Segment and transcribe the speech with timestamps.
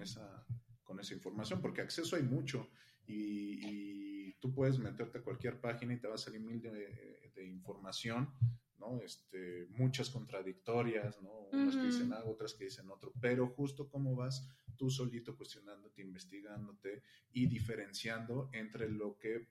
[0.00, 0.46] con esa,
[0.82, 2.70] con esa información, porque acceso hay mucho
[3.06, 7.46] y, tú puedes meterte a cualquier página y te va a salir mil de, de
[7.46, 8.32] información
[8.78, 9.02] ¿no?
[9.02, 11.48] Este, muchas contradictorias, ¿no?
[11.52, 16.00] Unas que dicen algo, otras que dicen otro, pero justo como vas tú solito cuestionándote,
[16.00, 19.48] investigándote y diferenciando entre lo que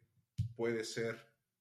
[0.56, 1.16] puede ser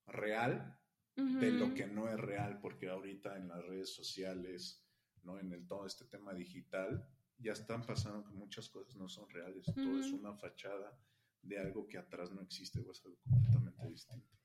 [0.06, 0.78] real
[1.14, 4.82] de lo que no es real, porque ahorita en las redes sociales,
[5.24, 5.38] ¿no?
[5.38, 7.06] En el, todo este tema digital,
[7.38, 10.98] ya están pasando que muchas cosas no son reales, todo es una fachada
[11.42, 14.36] de algo que atrás no existe o es algo completamente distinto.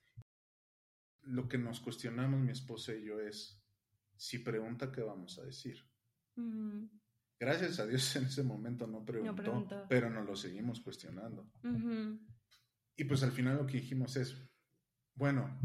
[1.22, 3.62] Lo que nos cuestionamos mi esposa y yo es,
[4.16, 5.84] si pregunta, ¿qué vamos a decir?
[7.40, 11.52] Gracias a Dios en ese momento no preguntó, pero nos lo seguimos cuestionando.
[12.96, 14.38] Y pues al final lo que dijimos es,
[15.16, 15.60] bueno,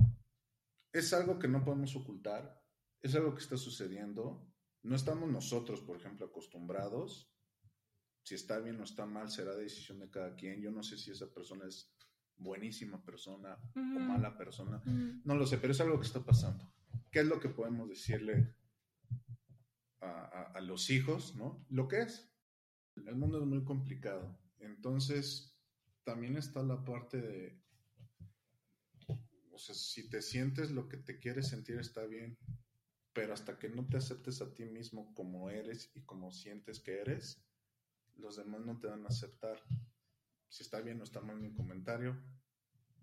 [0.92, 2.64] es algo que no podemos ocultar,
[3.00, 4.47] es algo que está sucediendo,
[4.82, 7.30] no estamos nosotros, por ejemplo, acostumbrados,
[8.22, 11.10] si está bien o está mal será decisión de cada quien, yo no sé si
[11.10, 11.94] esa persona es
[12.36, 14.82] buenísima persona o mala persona.
[15.24, 16.70] No lo sé, pero es algo que está pasando.
[17.10, 18.54] ¿Qué es lo que podemos decirle
[20.00, 21.64] a, los hijos, no?
[21.70, 22.30] Lo que es.
[23.06, 24.38] El mundo es muy complicado.
[24.58, 25.56] Entonces,
[26.04, 27.62] también está la parte de,
[29.52, 32.36] o sea, si te sientes lo que te quieres sentir está bien,
[33.18, 37.00] pero hasta que no te aceptes a ti mismo como eres y como sientes que
[37.00, 37.42] eres,
[38.14, 39.60] los demás no te van a aceptar
[40.48, 42.16] si está bien o está mal mi comentario,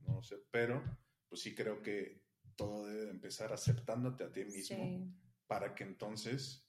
[0.08, 0.82] no sé, pero
[1.28, 2.24] pues sí creo que
[2.56, 5.14] todo debe empezar aceptándote a ti mismo
[5.48, 6.66] para que entonces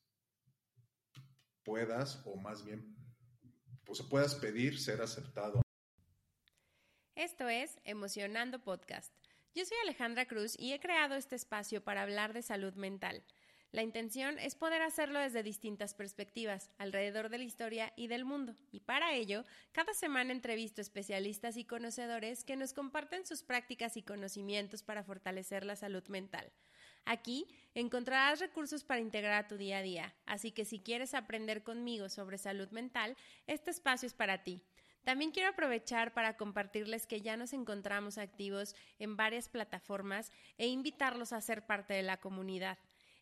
[1.63, 2.97] puedas, o más bien,
[3.85, 5.63] pues puedas pedir ser aceptado.
[7.15, 9.15] Esto es Emocionando Podcast.
[9.55, 13.25] Yo soy Alejandra Cruz y he creado este espacio para hablar de salud mental
[13.77, 18.57] la intención es poder hacerlo desde distintas perspectivas, alrededor de la historia y del mundo,
[18.73, 24.03] y para ello, cada semana entrevisto especialistas y conocedores que nos comparten sus prácticas y
[24.03, 26.51] conocimientos para fortalecer la salud mental.
[27.05, 31.63] Aquí encontrarás recursos para integrar a tu día a día, así que si quieres aprender
[31.63, 33.15] conmigo sobre salud mental,
[33.47, 34.63] este espacio es para ti.
[35.05, 41.35] También quiero aprovechar para compartirles que ya nos encontramos activos en varias plataformas e invitarlos
[41.35, 42.79] a ser parte de la comunidad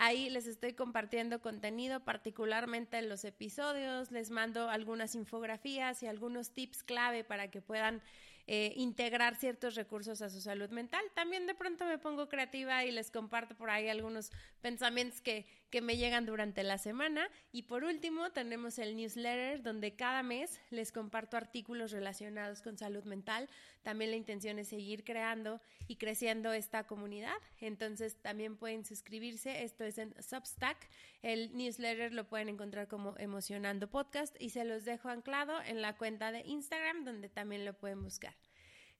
[0.00, 6.52] Ahí les estoy compartiendo contenido, particularmente en los episodios, les mando algunas infografías y algunos
[6.52, 8.00] tips clave para que puedan
[8.46, 11.02] eh, integrar ciertos recursos a su salud mental.
[11.14, 14.30] También de pronto me pongo creativa y les comparto por ahí algunos
[14.62, 17.28] pensamientos que, que me llegan durante la semana.
[17.52, 23.04] Y por último, tenemos el newsletter donde cada mes les comparto artículos relacionados con salud
[23.04, 23.48] mental.
[23.82, 27.36] También la intención es seguir creando y creciendo esta comunidad.
[27.60, 29.62] Entonces también pueden suscribirse.
[29.64, 30.88] Esto es en Substack.
[31.22, 35.96] El newsletter lo pueden encontrar como Emocionando Podcast y se los dejo anclado en la
[35.96, 38.34] cuenta de Instagram donde también lo pueden buscar.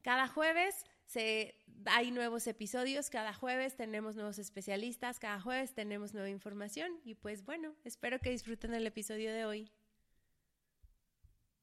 [0.03, 1.55] Cada jueves se,
[1.87, 7.47] hay nuevos episodios, cada jueves tenemos nuevos especialistas, cada jueves tenemos nueva información y pues
[7.47, 9.73] bueno, espero que disfruten el episodio de hoy.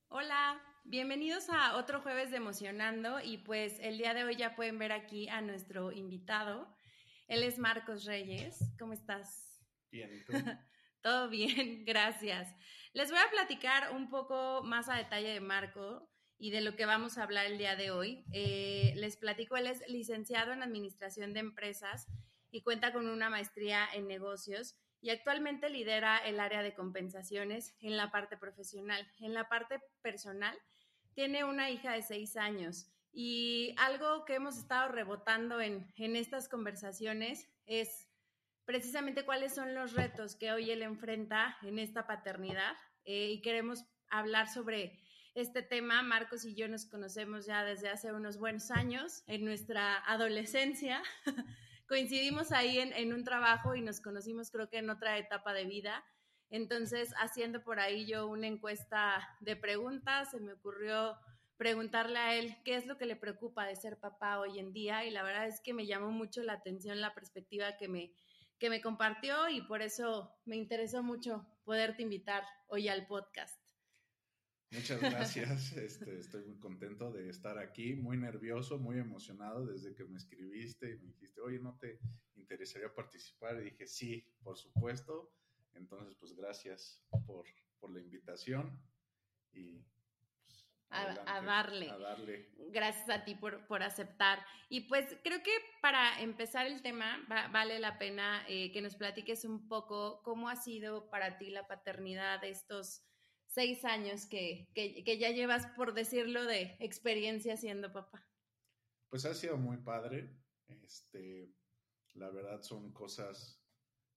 [0.08, 4.80] Hola, bienvenidos a otro jueves de Emocionando y pues el día de hoy ya pueden
[4.80, 6.68] ver aquí a nuestro invitado.
[7.28, 8.58] Él es Marcos Reyes.
[8.80, 9.62] ¿Cómo estás?
[9.92, 10.34] Bien, ¿y tú?
[11.04, 12.52] Todo bien, gracias.
[12.94, 16.86] Les voy a platicar un poco más a detalle de Marco y de lo que
[16.86, 18.26] vamos a hablar el día de hoy.
[18.32, 22.08] Eh, les platico, él es licenciado en Administración de Empresas
[22.52, 27.98] y cuenta con una maestría en negocios y actualmente lidera el área de compensaciones en
[27.98, 29.08] la parte profesional.
[29.20, 30.58] En la parte personal,
[31.14, 36.50] tiene una hija de seis años y algo que hemos estado rebotando en, en estas
[36.50, 38.10] conversaciones es
[38.66, 42.74] precisamente cuáles son los retos que hoy él enfrenta en esta paternidad
[43.06, 45.00] eh, y queremos hablar sobre
[45.36, 46.02] este tema.
[46.02, 51.04] Marcos y yo nos conocemos ya desde hace unos buenos años, en nuestra adolescencia.
[51.88, 56.04] coincidimos ahí en, un trabajo y nos conocimos creo que en otra etapa de vida.
[56.50, 61.18] Entonces, haciendo por ahí yo una encuesta de preguntas, se me ocurrió
[61.58, 65.06] preguntarle a él qué es lo que le preocupa de ser papá hoy en día
[65.06, 68.12] y la verdad es que me llamó mucho la atención la perspectiva que me,
[68.60, 73.65] que me compartió y por eso me interesó mucho poderte invitar hoy al podcast.
[74.76, 80.04] Muchas gracias, este, estoy muy contento de estar aquí, muy nervioso, muy emocionado desde que
[80.04, 82.00] me escribiste y me dijiste, oye, ¿no te
[82.36, 83.60] interesaría participar?
[83.62, 85.32] Y dije, sí, por supuesto.
[85.74, 87.46] Entonces, pues gracias por,
[87.80, 88.78] por la invitación
[89.54, 89.82] y
[90.90, 92.50] a, darle.
[92.70, 94.46] Gracias a ti por, por, aceptar.
[94.70, 95.52] Y pues creo que
[95.82, 100.56] para empezar el tema vale la pena eh, que nos platiques un poco cómo ha
[100.56, 103.04] sido para ti la paternidad de estos
[103.56, 108.28] seis años que, que, ya llevas, por decirlo, de experiencia siendo papá.
[109.10, 110.30] Pues ha sido muy padre.
[110.68, 111.56] Este,
[112.16, 113.62] la verdad son cosas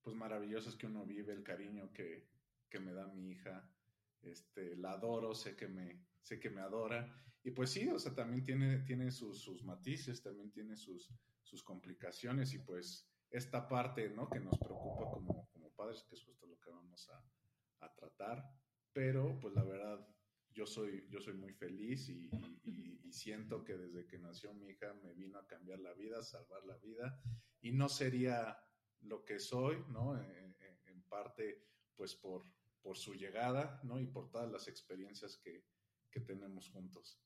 [0.03, 2.29] pues maravillosas que uno vive, el cariño que,
[2.69, 3.71] que me da mi hija.
[4.23, 7.15] Este, la adoro, sé que me, sé que me adora.
[7.45, 11.13] Y pues sí, o sea, también tiene, tiene sus, sus matices, también tiene sus,
[11.43, 14.29] sus complicaciones y pues esta parte, ¿no?
[14.29, 18.45] Que nos preocupa como, como padres, que es justo lo que vamos a, a tratar.
[18.99, 20.05] Pero pues la verdad,
[20.53, 22.29] yo soy, yo soy muy feliz y,
[23.13, 26.65] siento que desde que nació mi hija me vino a cambiar la vida, a salvar
[26.65, 27.23] la vida
[27.61, 28.59] y no sería
[29.03, 30.21] lo que soy, ¿no?
[30.21, 30.57] En,
[30.87, 31.65] en parte,
[31.95, 32.43] pues por,
[32.83, 34.01] por su llegada, ¿no?
[34.01, 35.65] Y por todas las experiencias que,
[36.11, 37.23] que tenemos juntos.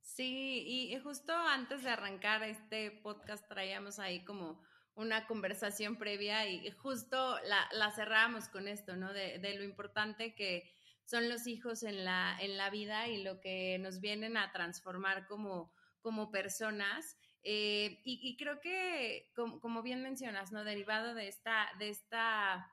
[0.00, 4.62] Sí, y justo antes de arrancar este podcast traíamos ahí como
[4.94, 9.12] una conversación previa y justo la, la cerramos con esto, ¿no?
[9.12, 10.70] De, de, lo importante que
[11.04, 15.26] son los hijos en la, en la vida y lo que nos vienen a transformar
[15.26, 17.16] como, como personas.
[17.42, 20.64] Eh, y, creo que, como, como, bien mencionas, ¿no?
[20.64, 22.72] Derivado de esta, de esta,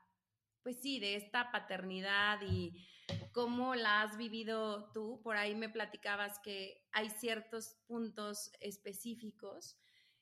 [0.62, 2.86] pues sí, de esta paternidad y
[3.32, 5.20] ¿Cómo la has vivido tú?
[5.22, 9.78] Por ahí me platicabas que hay ciertos puntos específicos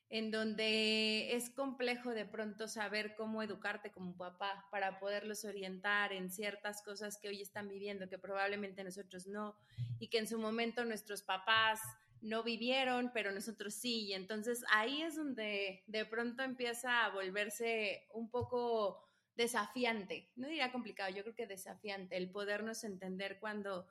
[0.09, 6.31] en donde es complejo de pronto saber cómo educarte como papá para poderlos orientar en
[6.31, 9.55] ciertas cosas que hoy están viviendo, que probablemente nosotros no,
[9.99, 11.79] y que en su momento nuestros papás
[12.21, 14.07] no vivieron, pero nosotros sí.
[14.07, 19.05] Y entonces ahí es donde de pronto empieza a volverse un poco
[19.35, 23.87] desafiante, no diría complicado, yo creo que desafiante, el podernos entender cuando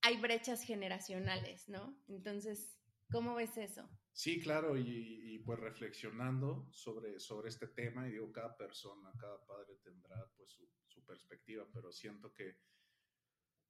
[0.00, 1.94] hay brechas generacionales, ¿no?
[2.08, 2.78] Entonces,
[3.10, 3.90] ¿cómo ves eso?
[4.12, 9.76] Sí, claro, y, pues reflexionando sobre, sobre este tema, y digo, cada persona, cada padre
[9.82, 12.58] tendrá pues su, perspectiva, pero siento que,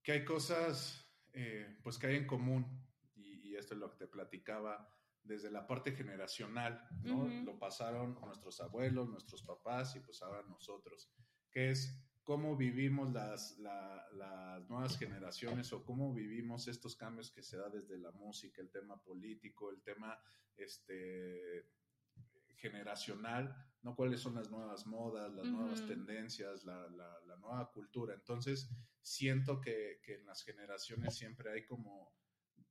[0.02, 3.96] que hay cosas eh, pues que hay en común, y, y esto es lo que
[3.96, 4.92] te platicaba,
[5.22, 7.28] desde la parte generacional, ¿no?
[7.44, 11.12] Lo pasaron nuestros abuelos, nuestros papás y pues ahora nosotros,
[11.50, 17.56] que es cómo vivimos las, las nuevas generaciones o cómo vivimos estos cambios que se
[17.56, 20.16] da desde la música, el tema político, el tema
[20.56, 21.66] este,
[22.54, 23.96] generacional, ¿no?
[23.96, 28.14] ¿Cuáles son las nuevas modas, las nuevas tendencias, la, la, nueva cultura?
[28.14, 28.70] Entonces,
[29.02, 32.14] siento que, que en las generaciones siempre hay como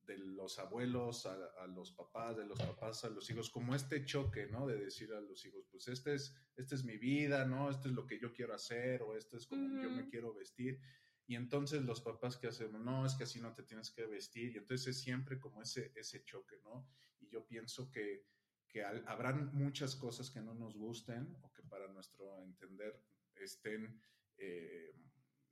[0.10, 4.48] de los abuelos a, los papás, de los papás a los hijos, como este choque,
[4.48, 4.66] ¿no?
[4.66, 7.70] De decir a los hijos, pues este es, este es mi vida, ¿no?
[7.70, 10.82] Esto es lo que yo quiero hacer o esto es como yo me quiero vestir.
[11.28, 14.56] Y entonces los papás que hacemos, no, es que así no te tienes que vestir.
[14.56, 16.90] Y entonces es siempre como ese, ese choque, ¿no?
[17.20, 18.26] Y yo pienso que,
[18.68, 23.00] que habrán muchas cosas que no nos gusten o que para nuestro entender
[23.36, 24.02] estén,
[24.38, 24.92] eh,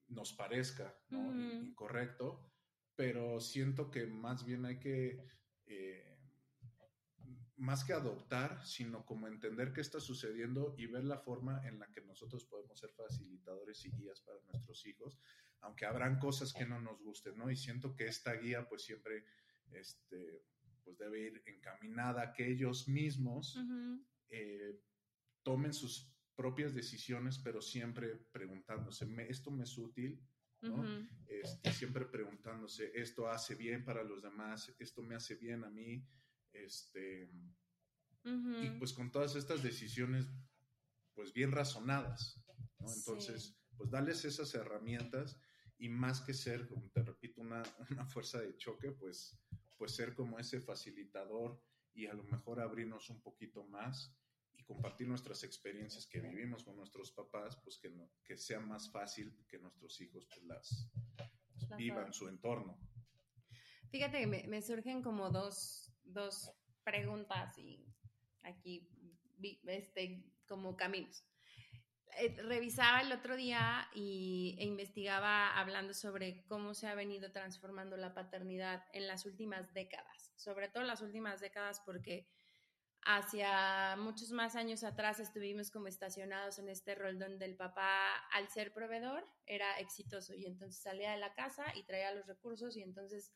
[0.07, 1.31] nos parezca, ¿no?
[1.63, 2.56] Incorrecto
[2.97, 5.23] pero siento que más bien hay que,
[5.67, 6.17] eh,
[7.55, 11.87] más que adoptar, sino como entender qué está sucediendo y ver la forma en la
[11.91, 15.19] que nosotros podemos ser facilitadores y guías para nuestros hijos,
[15.61, 17.51] aunque habrán cosas que no nos gusten, ¿no?
[17.51, 19.25] Y siento que esta guía pues siempre,
[19.71, 20.43] este,
[20.83, 23.59] pues debe ir encaminada a que ellos mismos
[24.29, 24.81] eh,
[25.43, 30.19] tomen sus propias decisiones, pero siempre preguntándose, ¿esto me es útil?
[31.27, 34.73] Este, siempre preguntándose, ¿esto hace bien para los demás?
[34.79, 36.05] ¿Esto me hace bien a mí?
[36.51, 37.29] Este,
[38.23, 40.27] Y pues con todas estas decisiones,
[41.13, 42.43] pues bien razonadas,
[42.79, 42.91] ¿no?
[42.93, 45.39] Entonces, pues darles esas herramientas
[45.77, 49.39] y más que ser, como te repito, una, una fuerza de choque, pues,
[49.77, 51.61] pues ser como ese facilitador
[51.93, 54.15] y a lo mejor abrirnos un poquito más
[54.67, 59.33] compartir nuestras experiencias que vivimos con nuestros papás, pues que, no, que sea más fácil
[59.47, 60.91] que nuestros hijos pues las,
[61.77, 62.77] vivan su entorno.
[63.89, 66.51] Fíjate que me, me surgen como dos, dos
[66.83, 67.87] preguntas y
[68.43, 68.89] aquí
[69.67, 71.23] este, como caminos.
[72.17, 77.95] Eh, revisaba el otro día y, e investigaba hablando sobre cómo se ha venido transformando
[77.95, 82.27] la paternidad en las últimas décadas, sobre todo las últimas décadas porque
[83.09, 88.49] hacia muchos más años atrás estuvimos como estacionados en este rol donde el papá, al
[88.49, 92.81] ser proveedor, era exitoso y entonces salía de la casa y traía los recursos y
[92.81, 93.31] entonces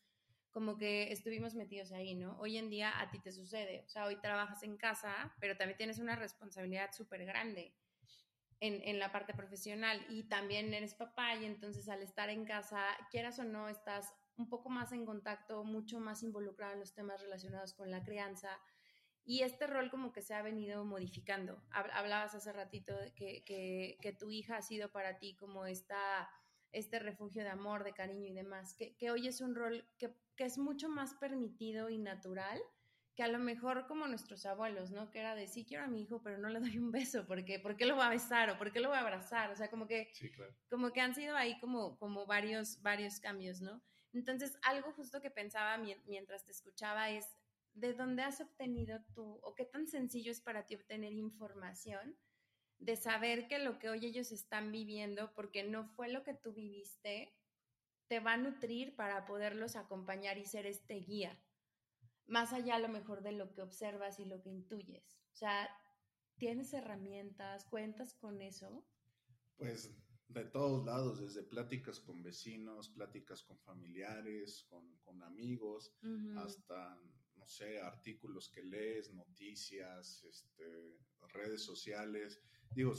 [0.51, 2.37] como que estuvimos metidos ahí, ¿no?
[2.39, 5.77] Hoy en día a ti te sucede, o sea, hoy trabajas en casa, pero también
[5.77, 7.73] tienes una responsabilidad súper grande
[8.59, 12.83] en, en, la parte profesional y también eres papá y entonces al estar en casa,
[13.09, 17.21] quieras o no, estás un poco más en contacto, mucho más involucrado en los temas
[17.21, 18.59] relacionados con la crianza
[19.25, 21.61] y este rol como que se ha venido modificando.
[21.71, 26.29] Hablabas hace ratito que, que, que tu hija ha sido para ti como esta
[26.71, 30.15] este refugio de amor, de cariño y demás, que, que hoy es un rol que,
[30.35, 32.61] que, es mucho más permitido y natural
[33.15, 35.11] que a lo mejor como nuestros abuelos, ¿no?
[35.11, 37.59] Que era de sí quiero a mi hijo, pero no le doy un beso, porque
[37.59, 39.51] ¿por qué lo va a besar o por qué lo va a abrazar?
[39.51, 40.11] O sea, como que,
[40.69, 43.81] como que han sido ahí como, como varios, varios cambios, ¿no?
[44.13, 47.25] Entonces, algo justo que pensaba mientras te escuchaba es,
[47.73, 52.17] ¿de dónde has obtenido tú o qué tan sencillo es para ti obtener información
[52.79, 56.51] de saber que lo que hoy ellos están viviendo, porque no fue lo que tú
[56.51, 57.37] viviste,
[58.07, 61.39] te va a nutrir para poderlos acompañar y ser este guía,
[62.25, 65.21] más allá a lo mejor de lo que observas y lo que intuyes.
[65.31, 65.69] O sea,
[66.37, 67.65] ¿tienes herramientas?
[67.65, 68.83] ¿Cuentas con eso?
[69.57, 69.95] Pues
[70.27, 75.93] de todos lados, desde pláticas con vecinos, pláticas con familiares, con, con amigos,
[76.37, 76.99] hasta,
[77.41, 80.99] no sé, artículos que lees, noticias, este,
[81.33, 82.39] redes sociales.
[82.69, 82.93] Digo,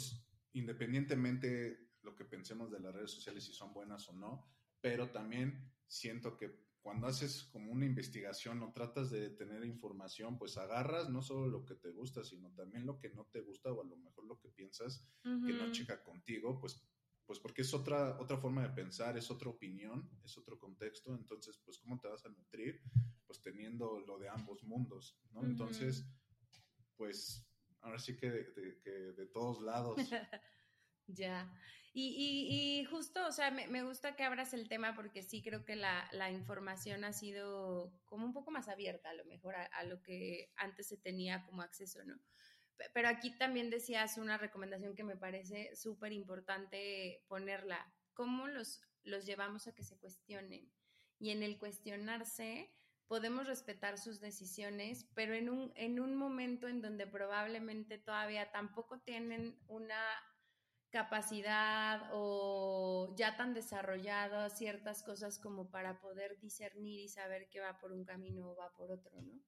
[0.53, 4.45] independientemente lo que pensemos de las redes sociales, si son buenas o no,
[4.81, 10.57] pero también siento que cuando haces como una investigación o tratas de tener información, pues
[10.59, 13.81] agarras no solo lo que te gusta, sino también lo que no te gusta o
[13.81, 16.85] a lo mejor lo que piensas que no chica contigo, pues,
[17.25, 21.57] pues porque es otra, otra forma de pensar, es otra opinión, es otro contexto, entonces,
[21.65, 22.83] pues, ¿cómo te vas a nutrir?
[24.07, 25.45] Lo de ambos mundos, ¿no?
[25.45, 26.07] Entonces,
[26.97, 27.47] pues
[27.83, 29.97] ahora sí que de, todos lados.
[31.07, 31.53] ya.
[31.95, 36.31] Y, justo, o sea, me, gusta que abras el tema porque sí creo que la,
[36.31, 40.89] información ha sido como un poco más abierta a lo mejor a, lo que antes
[40.89, 42.19] se tenía como acceso, ¿no?
[42.95, 47.95] Pero aquí también decías una recomendación que me parece súper importante ponerla.
[48.15, 50.73] ¿Cómo los, los llevamos a que se cuestionen?
[51.19, 52.75] Y en el cuestionarse,
[53.09, 59.01] podemos respetar sus decisiones, pero en un, en un momento en donde probablemente todavía tampoco
[59.01, 60.03] tienen una
[60.91, 67.79] capacidad o ya tan desarrolladas ciertas cosas como para poder discernir y saber que va
[67.79, 69.41] por un camino o va por otro, ¿no?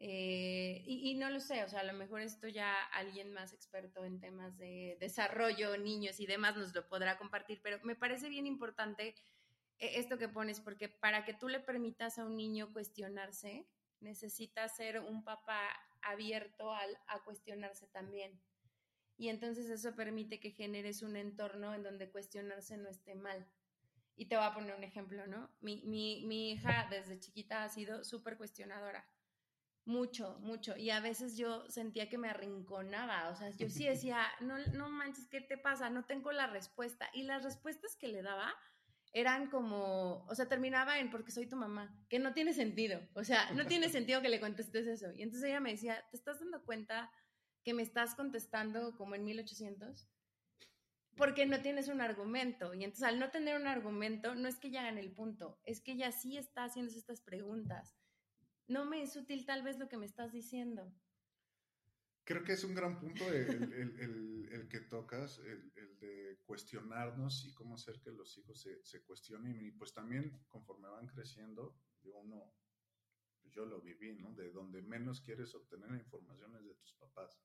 [0.00, 3.52] Eh, y, y, no lo sé, o sea, a lo mejor esto ya alguien más
[3.52, 8.28] experto en temas de desarrollo, niños y demás nos lo podrá compartir, pero me parece
[8.28, 9.16] bien importante
[9.78, 13.66] esto que pones, porque para que tú le permitas a un niño cuestionarse,
[14.00, 15.60] necesita ser un papá
[16.02, 18.40] abierto al, a cuestionarse también.
[19.16, 23.48] Y entonces eso permite que generes un entorno en donde cuestionarse no esté mal.
[24.14, 25.50] Y te voy a poner un ejemplo, ¿no?
[25.60, 29.08] Mi, mi, mi hija desde chiquita ha sido súper cuestionadora.
[29.84, 30.76] Mucho, mucho.
[30.76, 33.30] Y a veces yo sentía que me arrinconaba.
[33.30, 35.90] O sea, yo sí decía, no, no manches, ¿qué te pasa?
[35.90, 37.08] No tengo la respuesta.
[37.12, 38.54] Y las respuestas que le daba
[39.12, 43.24] eran como, o sea, terminaba en porque soy tu mamá, que no tiene sentido, o
[43.24, 45.12] sea, no tiene sentido que le contestes eso.
[45.12, 47.10] Y entonces ella me decía, ¿te estás dando cuenta
[47.64, 50.08] que me estás contestando como en 1800?
[51.16, 52.74] Porque no tienes un argumento.
[52.74, 55.80] Y entonces al no tener un argumento, no es que ya hagan el punto, es
[55.80, 57.96] que ella sí está haciendo estas preguntas.
[58.68, 60.92] No me es útil tal vez lo que me estás diciendo.
[62.28, 67.54] Creo que es un gran punto el, el, el, que tocas, el, de cuestionarnos y
[67.54, 69.58] cómo hacer que los hijos se, se, cuestionen.
[69.62, 72.54] Y pues también conforme van creciendo, uno,
[73.40, 74.34] pues yo lo viví, ¿no?
[74.34, 77.40] De donde menos quieres obtener informaciones de tus papás.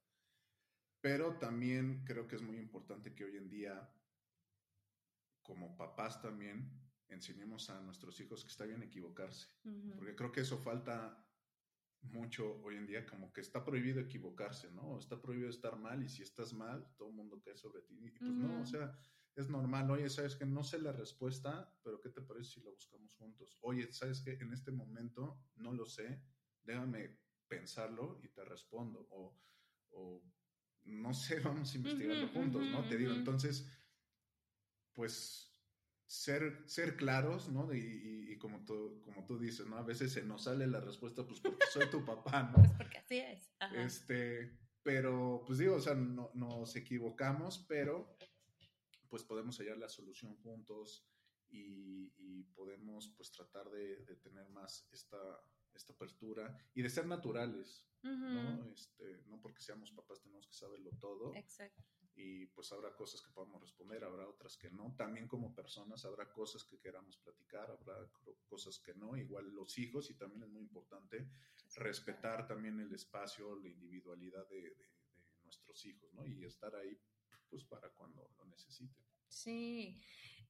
[1.00, 3.90] Pero también creo que es muy importante que hoy en día,
[5.44, 9.48] como papás también, enseñemos a nuestros hijos que está bien equivocarse.
[9.96, 11.23] Porque creo que eso falta
[12.04, 14.98] mucho hoy en día, como que está prohibido equivocarse, ¿no?
[14.98, 17.98] Está prohibido estar mal y si estás mal, todo el mundo cae sobre ti.
[18.00, 18.94] Y pues no, o sea,
[19.36, 19.90] es normal.
[19.92, 23.58] Oye, sabes que no sé la respuesta, pero ¿qué te parece si la buscamos juntos?
[23.62, 26.22] Oye, sabes que en este momento no lo sé,
[26.64, 29.08] déjame pensarlo y te respondo.
[29.12, 29.40] O,
[29.92, 30.24] o
[30.84, 32.88] no sé, vamos a investigarlo juntos, ¿no?
[32.88, 33.68] Te digo, entonces,
[34.94, 35.53] pues
[36.14, 37.74] ser, ser claros, ¿no?
[37.74, 39.78] Y, y, como, tú, como tú dices, ¿no?
[39.78, 42.62] A veces se nos sale la respuesta, pues porque soy tu papá, ¿no?
[42.62, 43.52] Pues porque así es.
[43.74, 48.16] Este, pero, pues digo, o sea, no, nos equivocamos, pero
[49.10, 51.08] pues podemos hallar la solución juntos
[51.50, 52.12] y,
[52.54, 55.18] podemos pues tratar de, tener más esta,
[55.74, 58.72] esta apertura y de ser naturales, ¿no?
[58.72, 61.34] Este, no porque seamos papás tenemos que saberlo todo.
[61.36, 61.84] Exacto
[62.16, 64.94] y pues habrá cosas que podamos responder, habrá otras que no.
[64.96, 67.96] También como personas habrá cosas que queramos platicar, habrá
[68.46, 69.18] cosas que no.
[69.18, 71.28] Igual los hijos y también es muy importante
[71.76, 74.76] respetar también el espacio, la individualidad de,
[75.44, 76.26] nuestros hijos, ¿no?
[76.26, 76.98] Y estar ahí
[77.50, 79.04] pues para cuando lo necesiten.
[79.28, 80.02] Sí,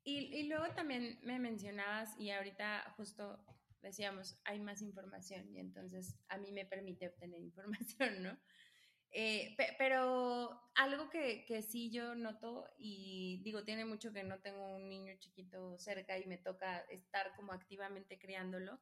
[0.04, 3.44] y, y luego también me mencionabas y ahorita justo
[3.82, 8.40] decíamos, hay más información y entonces a mí me permite obtener información, ¿no?
[9.16, 14.76] Eh, pero algo que, que, sí yo noto, y digo, tiene mucho que no tengo
[14.76, 18.80] un niño chiquito cerca y me toca estar como activamente criándolo,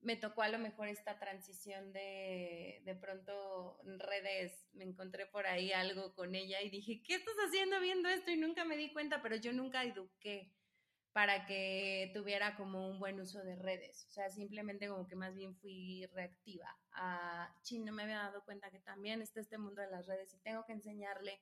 [0.00, 5.72] me tocó a lo mejor esta transición de de pronto redes, me encontré por ahí
[5.72, 8.30] algo con ella y dije, ¿qué estás haciendo viendo esto?
[8.30, 10.50] Y nunca me di cuenta, pero yo nunca eduqué
[11.18, 14.06] para que tuviera como un buen uso de redes.
[14.06, 18.44] O sea, simplemente como que más bien fui reactiva a, chin, no me había dado
[18.44, 21.40] cuenta que también está este mundo de las redes y tengo que enseñarle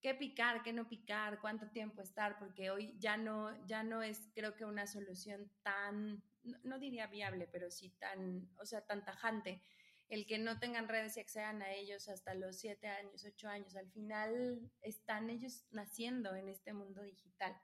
[0.00, 4.30] qué picar, qué no picar, cuánto tiempo estar, porque hoy ya no, ya no es,
[4.32, 6.22] creo que una solución tan,
[6.62, 9.60] no, diría viable, pero sí tan, o sea, tan tajante
[10.08, 13.74] el que no tengan redes y accedan a ellos hasta los siete años, ocho años.
[13.74, 17.60] Al final están ellos naciendo en este mundo digital.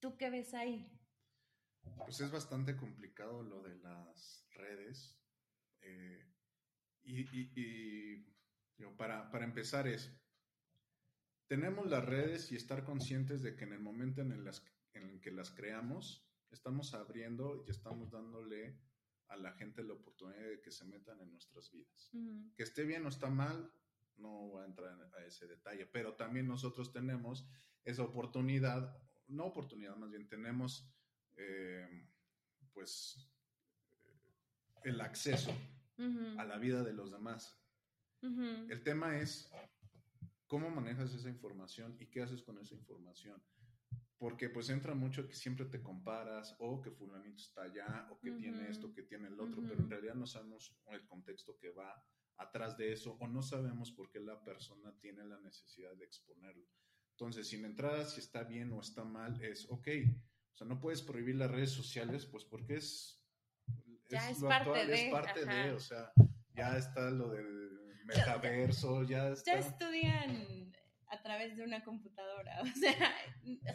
[0.00, 0.90] ¿Tú qué ves ahí?
[1.98, 5.20] Pues es bastante complicado lo de las redes.
[5.82, 6.26] Eh,
[7.02, 8.26] y,
[8.96, 10.10] para, para, empezar es,
[11.46, 14.50] tenemos las redes y estar conscientes de que en el momento en el,
[14.94, 18.78] en el que las creamos, estamos abriendo y estamos dándole
[19.28, 22.10] a la gente la oportunidad de que se metan en nuestras vidas.
[22.56, 23.72] Que esté bien o está mal,
[24.16, 27.48] no voy a entrar a ese detalle, pero también nosotros tenemos
[27.84, 28.96] esa oportunidad
[29.30, 30.92] no oportunidad, más bien tenemos
[31.36, 32.06] eh,
[32.72, 33.28] pues
[34.84, 35.52] el acceso
[36.38, 37.58] a la vida de los demás.
[38.22, 39.50] El tema es
[40.46, 43.42] cómo manejas esa información y qué haces con esa información.
[44.18, 48.32] Porque pues entra mucho que siempre te comparas o que fulanito está allá o que
[48.32, 52.04] tiene esto, que tiene el otro, pero en realidad no sabemos el contexto que va
[52.36, 56.66] atrás de eso o no sabemos por qué la persona tiene la necesidad de exponerlo.
[57.20, 59.88] Entonces, sin entrada, si está bien o está mal, es ok.
[60.54, 63.22] O sea, no puedes prohibir las redes sociales, pues porque es,
[64.08, 66.14] ya es, parte de, es parte de, o sea,
[66.54, 69.52] ya está lo del metaverso, ya está.
[69.52, 70.72] Ya estudian
[71.08, 73.14] a través de una computadora, o sea,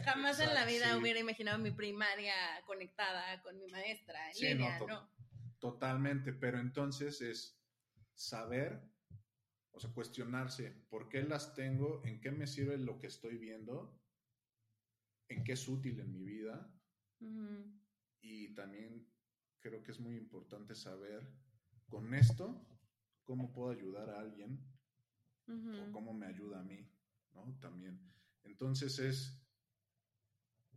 [0.04, 2.34] jamás en la vida hubiera imaginado mi primaria
[2.66, 5.08] conectada con mi maestra en línea, no,
[5.60, 7.56] Totalmente, pero entonces es
[8.12, 8.82] saber
[9.76, 14.00] o sea, cuestionarse por qué las tengo, en qué me sirve lo que estoy viendo,
[15.28, 16.74] en qué es útil en mi vida.
[18.22, 19.06] Y también
[19.60, 21.30] creo que es muy importante saber
[21.88, 22.66] con esto
[23.22, 24.66] cómo puedo ayudar a alguien
[25.46, 26.90] o cómo me ayuda a mí,
[27.34, 27.58] ¿no?
[27.60, 28.00] También.
[28.44, 29.38] Entonces es,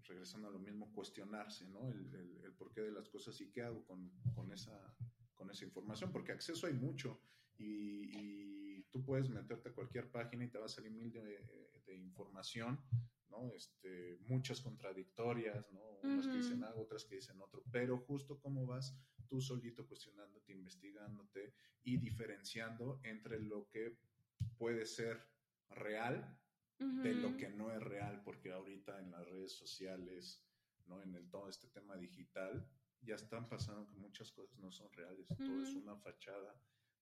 [0.03, 1.89] regresando a lo mismo, cuestionarse, ¿no?
[1.89, 4.93] El, el, porqué de las cosas y qué hago con, con, esa,
[5.33, 7.21] con esa información, porque acceso hay mucho
[7.57, 8.58] y,
[8.91, 12.79] tú puedes meterte a cualquier página y te va a salir mil de, información,
[13.29, 13.51] ¿no?
[13.53, 15.81] Este, muchas contradictorias, ¿no?
[16.03, 18.95] Unas que dicen algo, otras que dicen otro, pero justo cómo vas
[19.27, 23.97] tú solito cuestionándote, investigándote y diferenciando entre lo que
[24.57, 25.19] puede ser
[25.69, 26.37] real
[26.77, 30.45] de lo que no es real, porque ahorita en las redes sociales,
[30.85, 31.01] ¿no?
[31.01, 32.65] En el, todo este tema digital,
[33.01, 36.55] ya están pasando que muchas cosas no son reales, todo es una fachada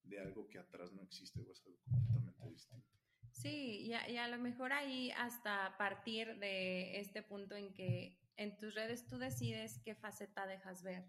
[0.08, 2.98] de algo que atrás no existe o es algo completamente distinto.
[3.32, 8.74] Sí, y a, lo mejor ahí hasta partir de este punto en que en tus
[8.74, 11.06] redes tú decides qué faceta dejas ver.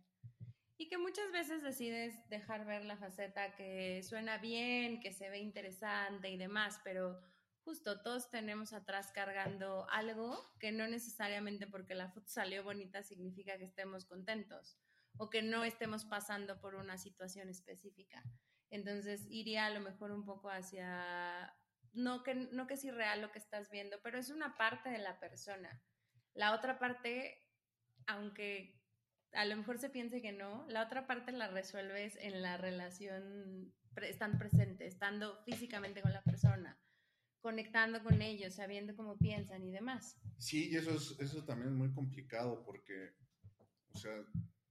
[0.77, 5.39] Y que muchas veces decides dejar ver la faceta que suena bien, que se ve
[5.39, 7.19] interesante y demás, pero
[7.65, 13.59] justo todos tenemos atrás cargando algo que no necesariamente porque la foto salió bonita significa
[13.59, 14.79] que estemos contentos
[15.17, 18.23] o que no estemos pasando por una situación específica.
[18.71, 21.55] Entonces iría a lo mejor un poco hacia,
[21.93, 24.99] no que, no que es irreal lo que estás viendo, pero es una parte de
[24.99, 25.83] la persona.
[26.35, 27.43] La otra parte,
[28.07, 28.79] aunque
[29.33, 33.73] a lo mejor se piense que no, la otra parte la resuelves en la relación,
[33.97, 36.79] estando presente, estando físicamente con la persona,
[37.41, 40.17] conectando con ellos, sabiendo cómo piensan y demás.
[40.39, 43.13] Sí, y eso, es, eso también es muy complicado porque,
[43.93, 44.13] o sea,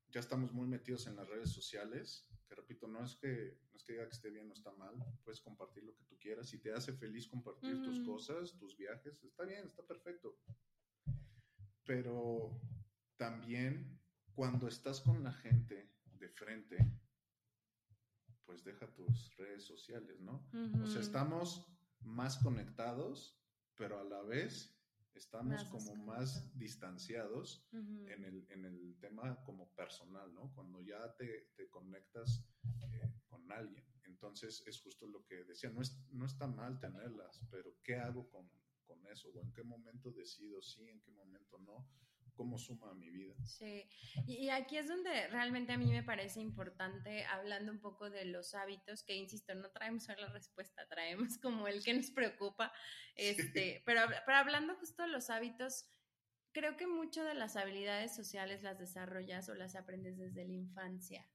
[0.10, 3.84] ya estamos muy metidos en las redes sociales que repito, no es que, no es
[3.84, 6.50] que diga que esté bien o está mal, puedes compartir lo que tú quieras.
[6.50, 10.40] Si te hace feliz compartir tus cosas, tus viajes, está bien, está perfecto.
[11.84, 12.60] Pero
[13.18, 14.00] también
[14.34, 16.78] cuando estás con la gente de frente,
[18.46, 20.48] pues deja tus redes sociales, ¿no?
[20.84, 21.66] O sea, estamos
[22.00, 23.38] más conectados,
[23.76, 24.77] pero a la vez
[25.18, 30.54] estamos como más distanciados en, el, en, el, tema como personal, ¿no?
[30.54, 32.46] Cuando ya te, te conectas
[32.92, 33.86] eh, con alguien.
[34.04, 38.30] Entonces es justo lo que decía, no, es, no está mal tenerlas, pero ¿qué hago
[38.30, 38.50] con,
[38.86, 39.30] con eso?
[39.30, 41.88] ¿O en qué momento decido sí, en qué momento no?
[42.38, 43.36] Cómo suma a mi vida.
[43.44, 43.90] Sí,
[44.28, 48.54] y aquí es donde realmente a mí me parece importante, hablando un poco de los
[48.54, 52.72] hábitos, que insisto, no traemos solo la respuesta, traemos como el que nos preocupa,
[53.16, 55.90] este, pero, pero hablando justo de los hábitos,
[56.54, 61.28] creo que mucho de las habilidades sociales las desarrollas o las aprendes desde la infancia.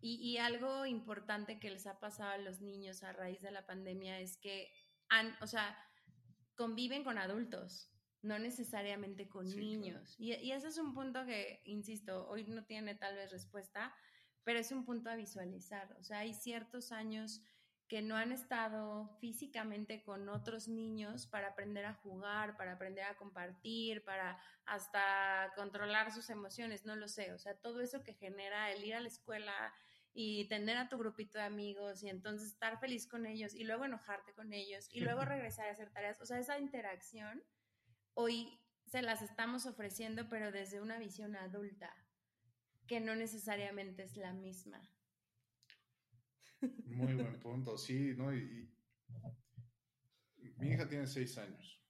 [0.00, 3.66] Y, y algo importante que les ha pasado a los niños a raíz de la
[3.66, 4.70] pandemia es que
[5.08, 5.76] han, o sea,
[6.54, 7.90] conviven con adultos
[8.22, 10.16] no necesariamente con niños.
[10.18, 13.94] Y, y, ese es un punto que, insisto, hoy no tiene tal vez respuesta,
[14.44, 15.94] pero es un punto a visualizar.
[16.00, 17.42] O sea, hay ciertos años
[17.88, 23.16] que no han estado físicamente con otros niños para aprender a jugar, para aprender a
[23.16, 27.32] compartir, para hasta controlar sus emociones, no lo sé.
[27.32, 29.72] O sea, todo eso que genera el ir a la escuela
[30.12, 33.86] y tener a tu grupito de amigos y entonces estar feliz con ellos y luego
[33.86, 36.20] enojarte con ellos y luego regresar a hacer tareas.
[36.20, 37.42] O sea, esa interacción
[38.18, 41.94] hoy se las estamos ofreciendo, pero desde una visión adulta,
[42.88, 44.82] que no necesariamente es la misma.
[46.86, 48.34] Muy buen punto, sí, ¿no?
[48.34, 48.74] Y,
[50.56, 51.80] mi hija tiene seis años.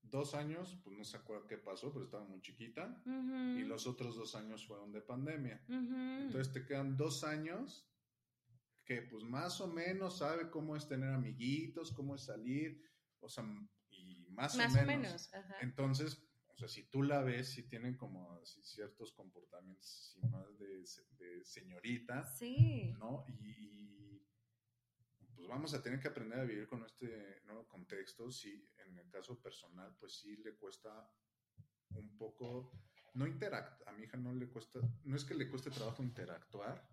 [0.00, 3.02] Dos años, pues no se acuerda qué pasó, pero estaba muy chiquita.
[3.04, 5.62] Y los otros dos años fueron de pandemia.
[5.68, 7.86] Entonces te quedan dos años
[8.86, 12.82] que pues más o menos sabe cómo es tener amiguitos, cómo es salir.
[13.20, 13.44] O sea,
[14.32, 15.30] más, o menos.
[15.60, 20.84] Entonces, o sea, si tú la ves, si tienen como ciertos comportamientos más de,
[21.44, 22.92] señorita, sí.
[22.98, 23.24] ¿no?
[23.28, 24.22] Y,
[25.34, 28.30] pues vamos a tener que aprender a vivir con este nuevo contexto.
[28.30, 31.10] Si en el caso personal, pues sí le cuesta
[31.94, 32.72] un poco,
[33.14, 36.88] no interactuar, a mi hija no le cuesta, no es que le cueste trabajo interactuar,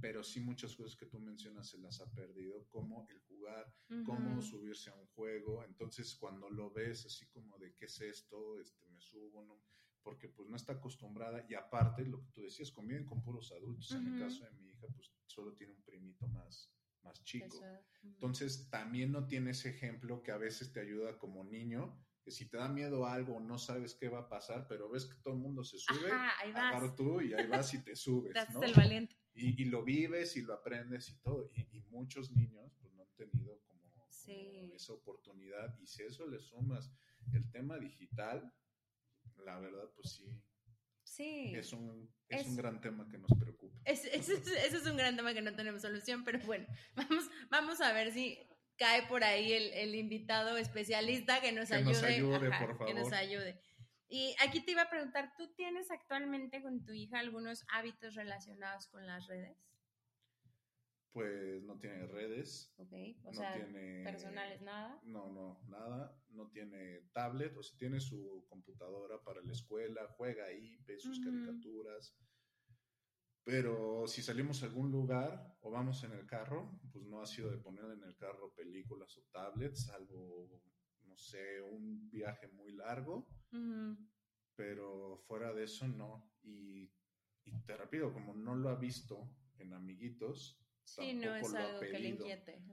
[0.00, 3.72] pero sí muchas cosas que tú mencionas se las ha perdido, como el jugar,
[4.04, 5.64] cómo subirse a un juego.
[5.64, 9.60] Entonces, cuando lo ves así como de qué es esto, este, me subo, ¿no?
[10.04, 13.90] porque pues no está acostumbrada y aparte, lo que tú decías, conviven con puros adultos.
[13.92, 16.70] En el caso de mi hija, pues solo tiene un primito más,
[17.02, 17.58] más chico.
[18.02, 22.48] Entonces, también no tiene ese ejemplo que a veces te ayuda como niño, que si
[22.48, 25.40] te da miedo algo, no sabes qué va a pasar, pero ves que todo el
[25.40, 28.34] mundo se sube, Ajá, tú y ahí vas y te subes.
[28.52, 28.62] ¿no?
[28.62, 31.50] el valiente y, lo vives y lo aprendes y todo.
[31.54, 33.84] Y, muchos niños pues no han tenido como,
[34.74, 35.78] esa oportunidad.
[35.80, 36.90] Y si eso le sumas
[37.32, 38.52] el tema digital,
[39.44, 40.42] la verdad pues sí.
[41.02, 41.52] Sí.
[41.54, 43.78] Es un, es, un gran tema que nos preocupa.
[43.84, 46.66] Ese es, un gran tema que no tenemos solución, pero bueno,
[46.96, 48.38] vamos, vamos a ver si
[48.76, 51.92] cae por ahí el, el invitado especialista que nos ayude.
[51.92, 52.86] Nos ayude por favor.
[52.86, 53.60] Que nos ayude.
[54.08, 58.88] Y aquí te iba a preguntar, ¿tú tienes actualmente con tu hija algunos hábitos relacionados
[58.88, 59.56] con las redes?
[61.12, 62.74] Pues no tiene redes.
[62.76, 62.92] Ok,
[63.24, 63.54] o sea,
[64.02, 65.00] personales, nada.
[65.04, 66.20] No, no, nada.
[66.30, 71.20] No tiene tablet, o sea, tiene su computadora para la escuela, juega ahí, ve sus
[71.20, 72.16] caricaturas.
[73.44, 77.50] Pero si salimos a algún lugar o vamos en el carro, pues no ha sido
[77.50, 80.62] de poner en el carro películas o tablets, salvo
[81.14, 83.28] no sé, un viaje muy largo,
[84.56, 86.28] pero fuera de eso no.
[86.42, 86.90] Y,
[87.66, 92.08] te repito, como no lo ha visto en amiguitos, sí, no es algo que le
[92.08, 92.64] inquiete.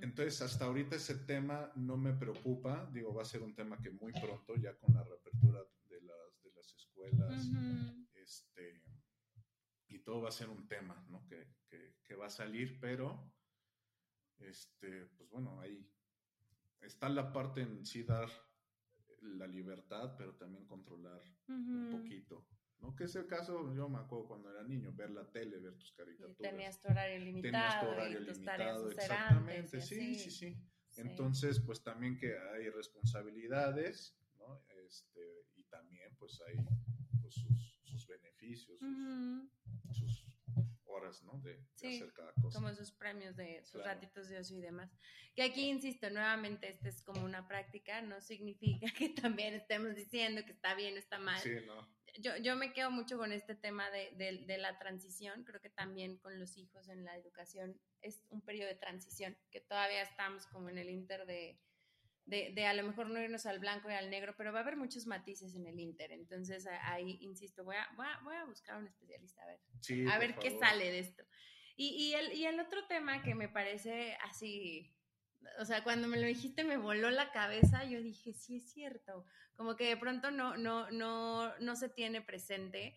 [0.00, 3.90] Entonces, hasta ahorita ese tema no me preocupa, digo, va a ser un tema que
[3.90, 5.60] muy pronto, ya con la reapertura
[5.90, 7.50] de las, de las escuelas,
[8.14, 8.82] este,
[9.88, 11.26] y todo va a ser un tema, ¿no?
[11.26, 13.30] Que, que, que va a salir, pero,
[14.38, 15.86] este, pues bueno, ahí
[16.82, 18.28] está la parte en sí dar
[19.22, 22.46] la libertad, pero también controlar un poquito.
[22.80, 22.94] ¿no?
[22.96, 25.92] Que es el caso, yo me acuerdo cuando era niño, ver la tele, ver tus
[25.92, 26.38] caricaturas.
[26.38, 27.52] tenías tu horario limitado.
[27.52, 30.56] Tenías tu horario limitado, exactamente, sí, sí, sí,
[30.96, 34.62] Entonces, pues también que hay responsabilidades, ¿no?
[34.86, 36.56] Este, y también pues hay
[37.20, 38.80] pues, sus, beneficios,
[39.92, 40.26] sus
[40.90, 41.38] horas, ¿no?
[41.40, 42.58] De, hacer cada cosa.
[42.58, 44.90] Como sus premios de sus ratitos de ocio y demás.
[45.34, 50.44] Que aquí, insisto, nuevamente, este es como una práctica, no significa que también estemos diciendo
[50.44, 51.40] que está bien o está mal.
[51.40, 51.88] Sí, no.
[52.18, 55.44] yo, yo me quedo mucho con este tema de, de, de, la transición.
[55.44, 59.60] Creo que también con los hijos en la educación es un periodo de transición, que
[59.60, 61.60] todavía estamos como en el inter de,
[62.26, 64.62] de, de, a lo mejor no irnos al blanco y al negro, pero va a
[64.62, 66.12] haber muchos matices en el Inter.
[66.12, 70.06] Entonces ahí, insisto, voy a, voy a, voy a buscar un especialista a ver, sí,
[70.08, 71.24] a ver qué sale de esto.
[71.76, 74.94] Y, y, el, y el otro tema que me parece así,
[75.58, 79.24] o sea, cuando me lo dijiste me voló la cabeza, yo dije, sí es cierto,
[79.56, 82.94] como que de pronto no, no, no, no se tiene presente,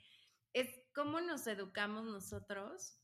[0.51, 2.99] es cómo nos educamos nosotros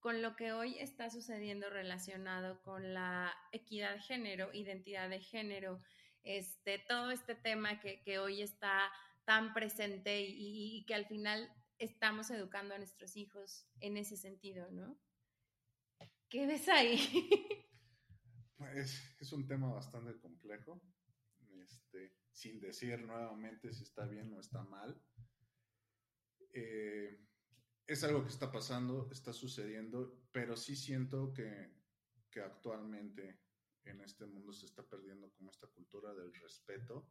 [0.00, 5.80] con lo que hoy está sucediendo relacionado con la equidad de género, identidad de género,
[6.22, 8.90] este, todo este tema que, que hoy está
[9.24, 14.98] tan presente y, que al final estamos educando a nuestros hijos en ese sentido, ¿no?
[16.28, 16.98] ¿Qué ves ahí?
[18.74, 20.82] Es, es un tema bastante complejo,
[21.62, 25.00] este, sin decir nuevamente si está bien o está mal.
[26.52, 27.20] Eh,
[27.88, 31.72] es algo que está pasando, está sucediendo, pero sí siento que,
[32.30, 33.40] que, actualmente
[33.84, 37.10] en este mundo se está perdiendo como esta cultura del respeto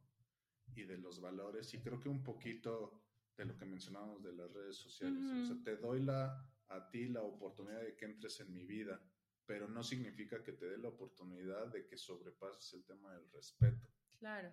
[0.76, 3.02] y de los valores y creo que un poquito
[3.36, 5.24] de lo que mencionábamos de las redes sociales.
[5.24, 9.02] O sea, te doy la, a ti la oportunidad de que entres en mi vida,
[9.46, 13.88] pero no significa que te dé la oportunidad de que sobrepases el tema del respeto.
[14.18, 14.52] Claro.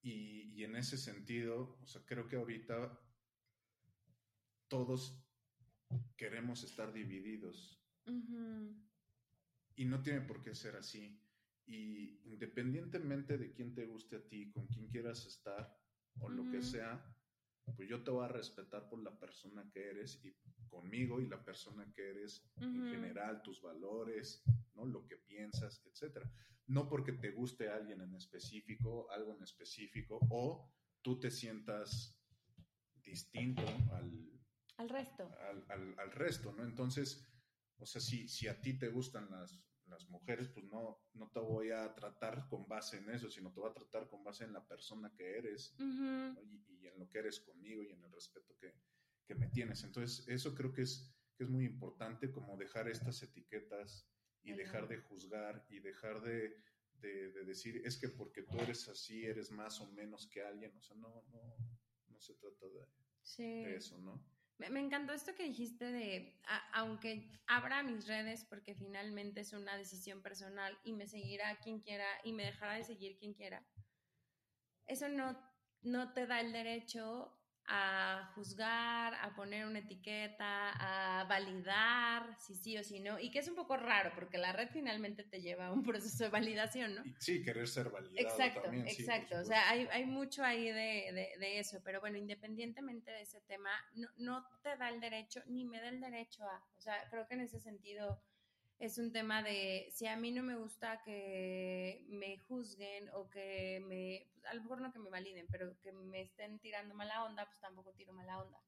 [0.00, 2.98] Y, y en ese sentido, o sea, creo que ahorita
[4.68, 5.20] todos
[6.16, 7.80] queremos estar divididos.
[8.06, 8.84] Uh -huh.
[9.76, 11.20] Y no tiene por qué ser así.
[11.66, 15.76] Y independientemente de quién te guste a ti, con quién quieras estar
[16.20, 16.34] o uh -huh.
[16.34, 17.14] lo que sea,
[17.76, 20.34] pues yo te voy a respetar por la persona que eres y
[20.68, 22.64] conmigo y la persona que eres uh -huh.
[22.64, 24.42] en general, tus valores,
[24.74, 24.86] ¿no?
[24.86, 26.30] Lo que piensas, etcétera.
[26.66, 30.70] No porque te guste alguien en específico, algo en específico, o
[31.02, 32.14] tú te sientas
[33.02, 34.37] distinto al,
[34.78, 35.30] al resto.
[35.40, 36.64] Al, al, al, resto, ¿no?
[36.64, 37.28] Entonces,
[37.78, 41.40] o sea, si, si a ti te gustan las, las mujeres, pues no, no te
[41.40, 44.52] voy a tratar con base en eso, sino te voy a tratar con base en
[44.52, 46.34] la persona que eres uh -huh.
[46.34, 46.42] ¿no?
[46.42, 48.74] y, y, en lo que eres conmigo y en el respeto que,
[49.26, 49.82] que me tienes.
[49.84, 54.08] Entonces, eso creo que es, que es muy importante, como dejar estas etiquetas
[54.42, 56.56] y dejar de juzgar y dejar de,
[56.94, 60.74] de, de, decir, es que porque tú eres así, eres más o menos que alguien.
[60.76, 61.56] O sea, no, no,
[62.08, 62.86] no se trata de,
[63.22, 63.64] sí.
[63.64, 64.37] de eso, ¿no?
[64.58, 66.40] Me, encantó esto que dijiste de,
[66.72, 72.06] aunque abra mis redes porque finalmente es una decisión personal y me seguirá quien quiera
[72.24, 73.64] y me dejará de seguir quien quiera,
[74.86, 75.38] eso no,
[75.82, 77.37] no te da el derecho
[77.68, 83.40] a juzgar, a poner una etiqueta, a validar si sí o si no, y que
[83.40, 86.94] es un poco raro porque la red finalmente te lleva a un proceso de validación,
[86.94, 87.02] ¿no?
[87.18, 88.16] Sí, querer ser validado.
[88.16, 89.36] Exacto, también, exacto.
[89.36, 93.22] Sí, o sea, hay, hay mucho ahí de, de, de, eso, pero bueno, independientemente de
[93.22, 96.80] ese tema, no, no te da el derecho, ni me da el derecho a, o
[96.80, 98.22] sea, creo que en ese sentido
[98.78, 103.82] es un tema de si a mí no me gusta que me juzguen o que
[103.86, 107.24] me, pues a lo mejor no que me validen, pero que me estén tirando mala
[107.24, 108.60] onda, pues tampoco tiro mala onda.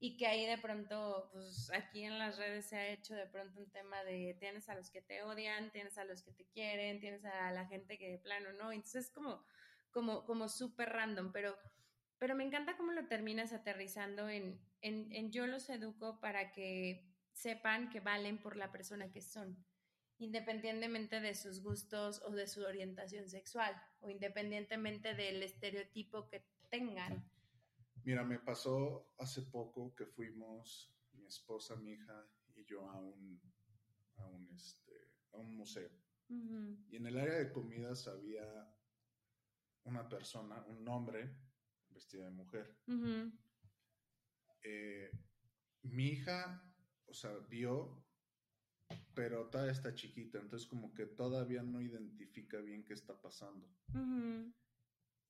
[0.00, 3.60] Y que ahí de pronto, pues aquí en las redes se ha hecho de pronto
[3.60, 6.98] un tema de tienes a los que te odian, tienes a los que te quieren,
[6.98, 8.72] tienes a la gente que de plano no.
[8.72, 9.44] Entonces es como,
[9.92, 11.56] como, como súper random, pero,
[12.18, 17.11] pero me encanta cómo lo terminas aterrizando en, en, en yo los educo para que
[17.32, 19.56] sepan que valen por la persona que son,
[20.18, 27.24] independientemente de sus gustos o de su orientación sexual, o independientemente del estereotipo que tengan.
[28.04, 33.40] Mira, me pasó hace poco que fuimos, mi esposa, mi hija y yo a un,
[34.16, 34.92] a un, este,
[35.32, 35.90] a un museo.
[36.28, 36.86] Uh -huh.
[36.90, 38.44] Y en el área de comidas había
[39.84, 41.36] una persona, un hombre
[41.90, 42.76] vestida de mujer.
[42.86, 43.32] Uh -huh.
[44.62, 45.10] eh,
[45.82, 46.71] mi hija
[47.06, 48.04] o sea, vio,
[49.14, 53.66] pero todavía está chiquita, entonces como que todavía no identifica bien qué está pasando.
[53.94, 54.54] Uh -huh.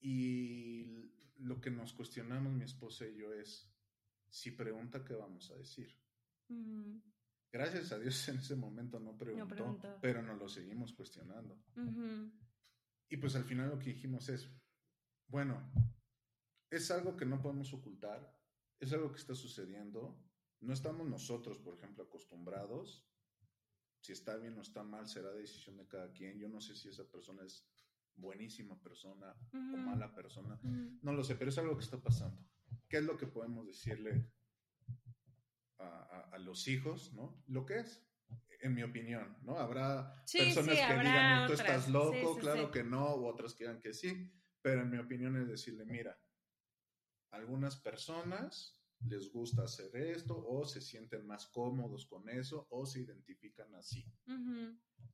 [0.00, 3.70] Y lo que nos cuestionamos mi esposa y yo es,
[4.28, 5.96] si pregunta, ¿qué vamos a decir?
[6.48, 7.02] Uh -huh.
[7.52, 11.54] Gracias a Dios en ese momento no preguntó, no pero nos lo seguimos cuestionando.
[11.76, 12.32] Uh -huh.
[13.10, 14.48] Y pues al final lo que dijimos es,
[15.28, 15.70] bueno,
[16.70, 18.34] es algo que no podemos ocultar,
[18.80, 20.18] es algo que está sucediendo,
[20.62, 23.04] no estamos nosotros, por ejemplo, acostumbrados.
[24.00, 26.38] Si está bien o está mal, será decisión de cada quien.
[26.38, 27.66] Yo no sé si esa persona es
[28.16, 29.74] buenísima persona uh -huh.
[29.74, 30.58] o mala persona.
[30.62, 30.98] Uh -huh.
[31.02, 32.44] No lo sé, pero es algo que está pasando.
[32.88, 34.28] ¿Qué es lo que podemos decirle
[35.78, 37.42] a, a, a los hijos, no?
[37.46, 38.04] Lo que es,
[38.60, 39.58] en mi opinión, ¿no?
[39.58, 41.68] Habrá sí, personas sí, que habrá digan, tú otras.
[41.68, 44.98] estás loco, sí, claro que no, u otras que digan que sí, pero en mi
[44.98, 46.18] opinión es decirle, mira,
[47.30, 53.00] algunas personas les gusta hacer esto o se sienten más cómodos con eso o se
[53.00, 54.04] identifican así.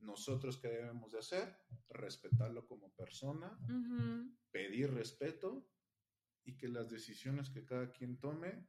[0.00, 1.56] Nosotros, ¿qué debemos de hacer?
[1.88, 3.58] Respetarlo como persona,
[4.50, 5.68] pedir respeto
[6.44, 8.66] y que las decisiones que cada quien tome,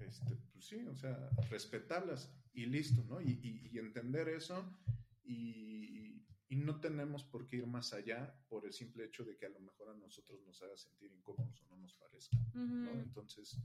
[0.00, 3.20] este, pues sí, o sea, respetarlas y listo, ¿no?
[3.20, 4.76] Y, entender eso
[5.22, 6.09] y, y,
[6.56, 9.60] no tenemos por qué ir más allá por el simple hecho de que a lo
[9.60, 12.90] mejor a nosotros nos haga sentir incómodos o no nos parezca, ¿no?
[13.00, 13.56] Entonces,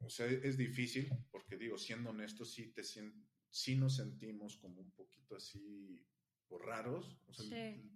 [0.00, 4.90] o sea, es difícil porque digo, siendo honesto, sí, te, sí nos sentimos como un
[4.90, 6.04] poquito así
[6.48, 7.46] por raros, o sea,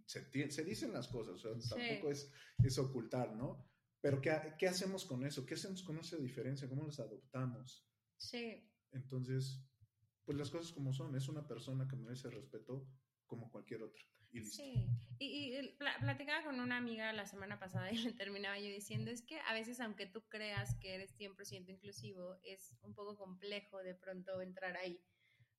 [0.06, 2.30] se, se, dicen las cosas, o sea, tampoco es,
[2.62, 3.68] es ocultar, ¿no?
[4.00, 5.44] Pero ¿qué, ¿qué, hacemos con eso?
[5.44, 6.68] ¿Qué hacemos con esa diferencia?
[6.68, 7.84] ¿Cómo las adoptamos?
[8.16, 8.64] Sí.
[8.92, 9.60] Entonces,
[10.24, 12.86] pues las cosas como son, es una persona que merece respeto
[13.28, 14.02] como cualquier otra.
[14.32, 14.56] Y listo.
[14.56, 14.88] Sí,
[15.18, 19.22] y, y platicaba con una amiga la semana pasada y le terminaba yo diciendo, es
[19.22, 23.94] que a veces aunque tú creas que eres 100% inclusivo, es un poco complejo de
[23.94, 25.00] pronto entrar ahí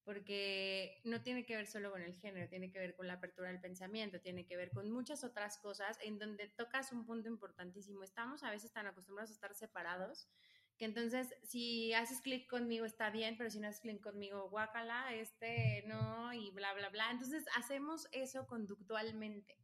[0.09, 3.49] porque no tiene que ver solo con el género, tiene que ver con la apertura
[3.49, 8.03] del pensamiento, tiene que ver con muchas otras cosas en donde tocas un punto importantísimo.
[8.03, 10.27] Estamos a veces tan acostumbrados a estar separados
[10.79, 15.13] que entonces si haces clic conmigo está bien, pero si no haces clic conmigo, guácala,
[15.13, 17.11] este no, y bla, bla, bla.
[17.11, 19.57] Entonces hacemos eso conductualmente.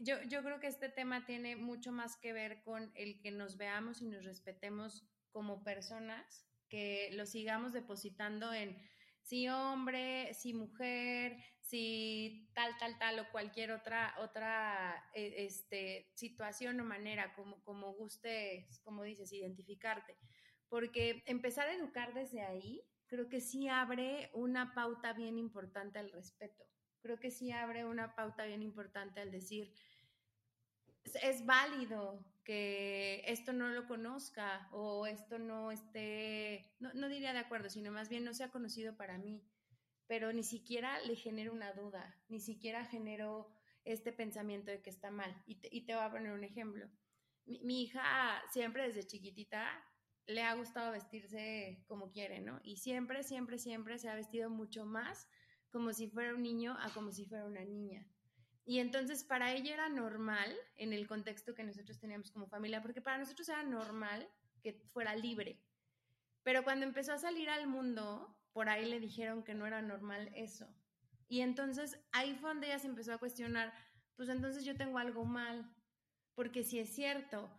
[0.00, 3.56] Yo, yo creo que este tema tiene mucho más que ver con el que nos
[3.56, 8.76] veamos y nos respetemos como personas, que lo sigamos depositando en
[9.22, 16.78] si hombre, si mujer, si tal, tal, tal o cualquier otra, otra e, este, situación
[16.78, 20.18] o manera, como, como gustes, como dices, identificarte.
[20.68, 26.12] Porque empezar a educar desde ahí, creo que sí abre una pauta bien importante al
[26.12, 26.66] respeto.
[27.00, 29.72] Creo que sí abre una pauta bien importante al decir,
[31.22, 37.38] es válido que esto no lo conozca o esto no esté, no, no, diría de
[37.38, 39.42] acuerdo, sino más bien no sea conocido para mí,
[40.06, 43.50] pero ni siquiera le genero una duda, ni siquiera genero
[43.84, 45.34] este pensamiento de que está mal.
[45.46, 46.88] Y te, y te voy a poner un ejemplo.
[47.46, 49.68] Mi, mi, hija siempre desde chiquitita
[50.26, 52.60] le ha gustado vestirse como quiere, ¿no?
[52.62, 55.28] Y siempre, siempre, siempre se ha vestido mucho más
[55.70, 58.06] como si fuera un niño a como si fuera una niña.
[58.64, 63.02] Y entonces para ella era normal en el contexto que nosotros teníamos como familia, porque
[63.02, 64.26] para nosotros era normal
[64.62, 65.60] que fuera libre.
[66.42, 70.30] Pero cuando empezó a salir al mundo, por ahí le dijeron que no era normal
[70.34, 70.66] eso.
[71.28, 73.74] Y entonces ahí fue donde ella se empezó a cuestionar,
[74.16, 75.74] pues entonces yo tengo algo mal,
[76.34, 77.50] porque si es cierto,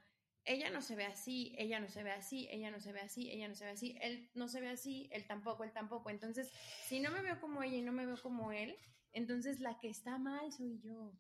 [0.45, 3.29] ella no se ve así, ella no se ve así, ella no se ve así,
[3.29, 6.09] ella no se ve así, él no se ve así, él tampoco, él tampoco.
[6.09, 6.49] Entonces,
[6.85, 8.77] si no me veo como ella y no me veo como él,
[9.11, 11.13] entonces la que está mal soy yo.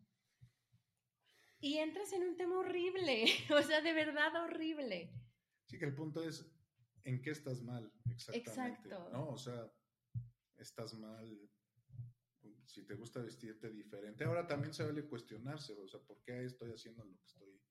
[1.59, 3.25] Y entras en un tema horrible,
[3.59, 5.11] o sea, de verdad horrible.
[5.65, 6.54] Sí, que el punto es
[7.05, 8.89] en qué estás mal, exactamente.
[8.89, 9.09] Exacto.
[9.11, 9.29] ¿No?
[9.29, 9.71] O sea,
[10.57, 11.49] estás mal
[12.65, 14.23] si te gusta vestirte diferente.
[14.25, 17.61] Ahora también se vale cuestionarse, o sea, ¿por qué estoy haciendo lo que estoy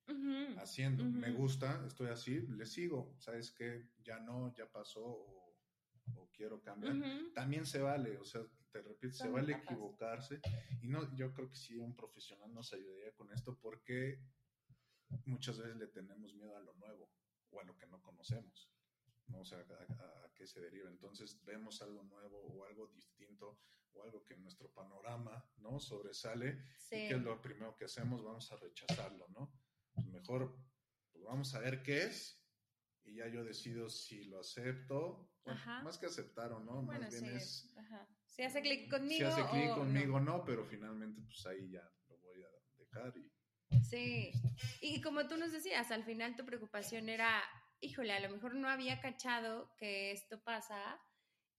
[0.56, 1.04] haciendo?
[1.04, 3.14] Me gusta, estoy así, le sigo.
[3.18, 3.90] ¿Sabes qué?
[4.02, 5.44] Ya no, ya pasó o,
[6.32, 6.96] quiero cambiar.
[7.32, 8.42] También se vale, o sea,
[8.72, 10.40] te repito, se vale equivocarse.
[10.80, 14.20] Y no, yo creo que sí, un profesional nos ayudaría con esto porque
[15.26, 17.10] muchas veces le tenemos miedo a lo nuevo
[17.50, 18.73] o a lo que no conocemos.
[19.34, 19.40] ¿No?
[19.40, 20.88] O sea, a, qué se deriva.
[20.88, 23.60] Entonces vemos algo nuevo o algo distinto
[23.92, 25.78] o algo que en nuestro panorama, ¿no?
[25.78, 26.58] Sobresale
[26.90, 29.52] y que es lo primero que hacemos, vamos a rechazarlo, ¿no?
[29.92, 30.56] Pues mejor,
[31.12, 32.40] pues vamos a ver qué es
[33.04, 35.30] y ya yo decido si lo acepto,
[35.82, 37.70] más que aceptar o no, más bien es
[38.26, 39.30] si hace clic conmigo.
[39.30, 40.44] Si hace clic conmigo, no.
[40.44, 43.30] pero finalmente pues ahí ya lo voy a dejar y...
[43.82, 44.32] Sí,
[44.80, 47.42] y como tú nos decías, al final tu preocupación era,
[47.84, 51.00] híjole, a lo mejor no había cachado que esto pasa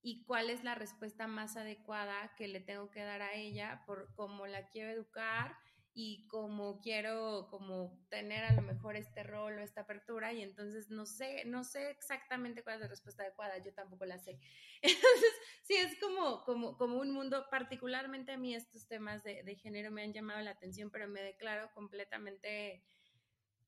[0.01, 4.13] y cuál es la respuesta más adecuada que le tengo que dar a ella por
[4.15, 5.55] cómo la quiero educar
[5.93, 10.89] y como quiero como tener a lo mejor este rol o esta apertura y entonces
[10.89, 14.37] no sé, no sé exactamente cuál es la respuesta adecuada, yo tampoco la sé.
[14.81, 15.31] Entonces,
[15.63, 19.89] sí, es como, como, como un mundo, particularmente a mí estos temas de, de género
[19.89, 22.83] me han llamado la atención, pero me declaro completamente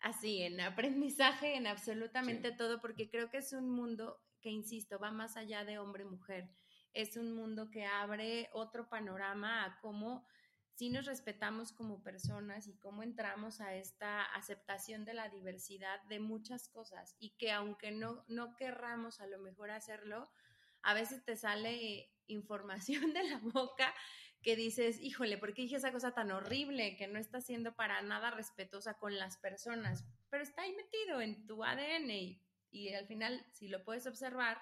[0.07, 5.11] así, en aprendizaje, en absolutamente todo, porque creo que es un mundo que, insisto, va
[5.11, 6.49] más allá de hombre-mujer.
[6.93, 10.25] Es un mundo que abre otro panorama a cómo
[10.73, 16.19] si nos respetamos como personas y cómo entramos a esta aceptación de la diversidad de
[16.19, 20.29] muchas cosas y que aunque no, no querramos a lo mejor hacerlo,
[20.83, 23.91] a veces te sale información de la boca
[24.47, 28.01] que dices, híjole, ¿por qué dije esa cosa tan horrible que no está siendo para
[28.01, 30.05] nada respetuosa con las personas?
[30.29, 32.41] Pero está ahí metido en tu ADN y,
[32.71, 34.57] y al final, si lo puedes observar,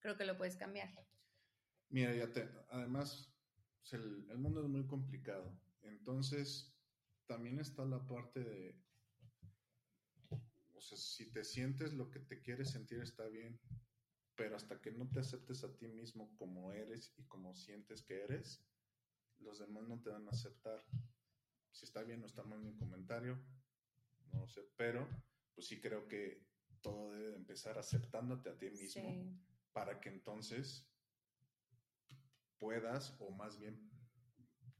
[0.00, 0.90] creo que lo puedes cambiar.
[1.88, 3.34] Mira, ya te, además,
[3.92, 5.58] el, el mundo es muy complicado.
[5.80, 6.76] Entonces,
[7.24, 8.84] también está la parte de,
[10.74, 13.58] o sea, si te sientes lo que te quieres sentir está bien,
[14.34, 18.20] pero hasta que no te aceptes a ti mismo como eres y como sientes que
[18.24, 18.62] eres,
[19.42, 20.84] los demás no te van a aceptar.
[21.70, 23.38] Si está bien o está mal mi comentario,
[24.32, 25.08] no sé, pero
[25.54, 26.46] pues sí creo que
[26.80, 29.38] todo debe de empezar aceptándote a ti mismo Sí.
[29.72, 30.86] para que entonces
[32.58, 33.90] puedas, o más bien,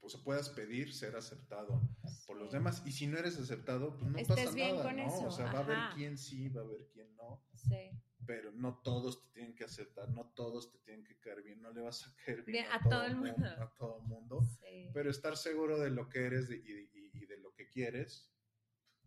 [0.01, 1.81] pues puedas pedir ser aceptado
[2.27, 2.83] por los demás.
[2.87, 5.07] Y si no eres aceptado, pues no Estés pasa bien nada, con ¿no?
[5.07, 7.91] eso, O sea, va a haber quien sí, va a haber quien no, Sí.
[8.27, 11.71] Pero no todos te tienen que aceptar, no todos te tienen que caer bien, no
[11.73, 13.47] le vas a caer bien, Bien, a todo el mu- mundo.
[13.49, 14.91] A todo mundo, Sí.
[14.95, 18.31] pero estar seguro de lo que eres y, y- y de lo que quieres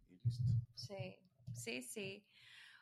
[0.09, 0.53] y listo.
[0.75, 1.17] Sí,
[1.53, 2.27] sí, sí.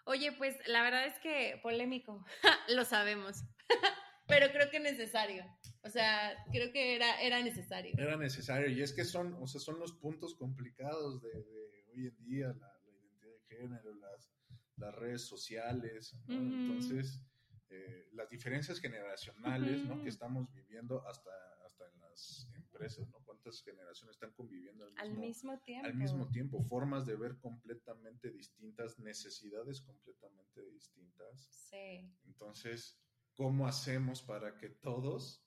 [0.05, 2.25] Oye, pues la verdad es que polémico,
[2.69, 3.43] lo sabemos,
[4.27, 5.45] pero creo que necesario.
[5.85, 7.93] O sea, creo que era, era necesario.
[7.97, 12.07] Era necesario y es que son, o sea, son los puntos complicados de, de hoy
[12.07, 14.31] en día, la, la identidad de género, las,
[14.77, 16.35] las redes sociales, ¿no?
[16.35, 17.21] Entonces
[17.69, 20.01] eh, las diferencias generacionales, ¿no?
[20.03, 21.31] Que estamos viviendo hasta,
[21.65, 23.17] hasta en las empresas, ¿no?
[23.25, 25.87] ¿Cuántas generaciones están conviviendo al mismo tiempo.
[25.87, 26.63] al mismo tiempo?
[26.63, 31.47] Formas de ver completamente distintas, necesidades completamente distintas.
[31.49, 33.01] Sí, Entonces,
[33.33, 35.43] ¿cómo hacemos para que todos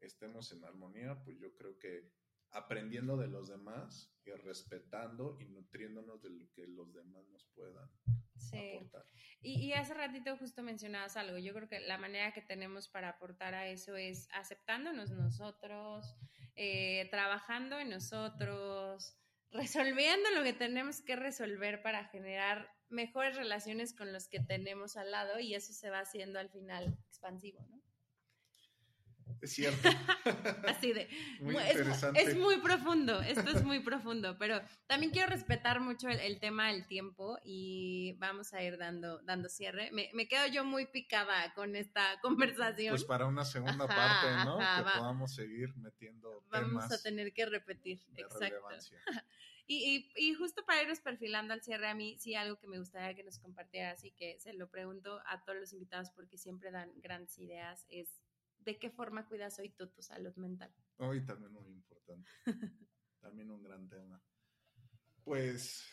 [0.00, 1.22] estemos en armonía?
[1.24, 2.10] Pues yo creo que
[2.52, 7.90] aprendiendo de los demás y respetando y nutriéndonos de lo que los demás nos puedan
[8.36, 8.78] sí.
[8.80, 9.04] aportar.
[9.40, 11.38] Y, y hace ratito justo mencionabas algo.
[11.38, 16.16] Yo creo que la manera que tenemos para aportar a eso es aceptándonos nosotros,
[16.56, 19.16] eh, trabajando en nosotros,
[19.50, 25.10] resolviendo lo que tenemos que resolver para generar mejores relaciones con los que tenemos al
[25.10, 27.83] lado y eso se va haciendo al final expansivo, ¿no?
[29.44, 29.88] Es cierto.
[30.66, 31.06] Así de...
[31.40, 32.22] Muy Mu- es, interesante.
[32.22, 36.68] es muy profundo, esto es muy profundo, pero también quiero respetar mucho el, el tema
[36.72, 39.90] del tiempo y vamos a ir dando, dando cierre.
[39.92, 42.92] Me, me quedo yo muy picada con esta conversación.
[42.92, 44.58] Pues para una segunda Ajá, parte, ¿no?
[44.58, 44.98] ajá, que va.
[44.98, 48.44] podamos seguir metiendo vamos temas a tener que repetir, de exacto.
[48.46, 48.98] relevancia.
[49.66, 52.78] Y, y, y justo para irnos perfilando al cierre, a mí sí algo que me
[52.78, 56.70] gustaría que nos compartieras y que se lo pregunto a todos los invitados porque siempre
[56.70, 58.10] dan grandes ideas, es
[58.64, 60.74] ¿de qué forma cuidas hoy tú tu salud mental?
[60.98, 62.30] Hoy también muy importante.
[63.20, 64.22] también un gran tema.
[65.22, 65.84] Pues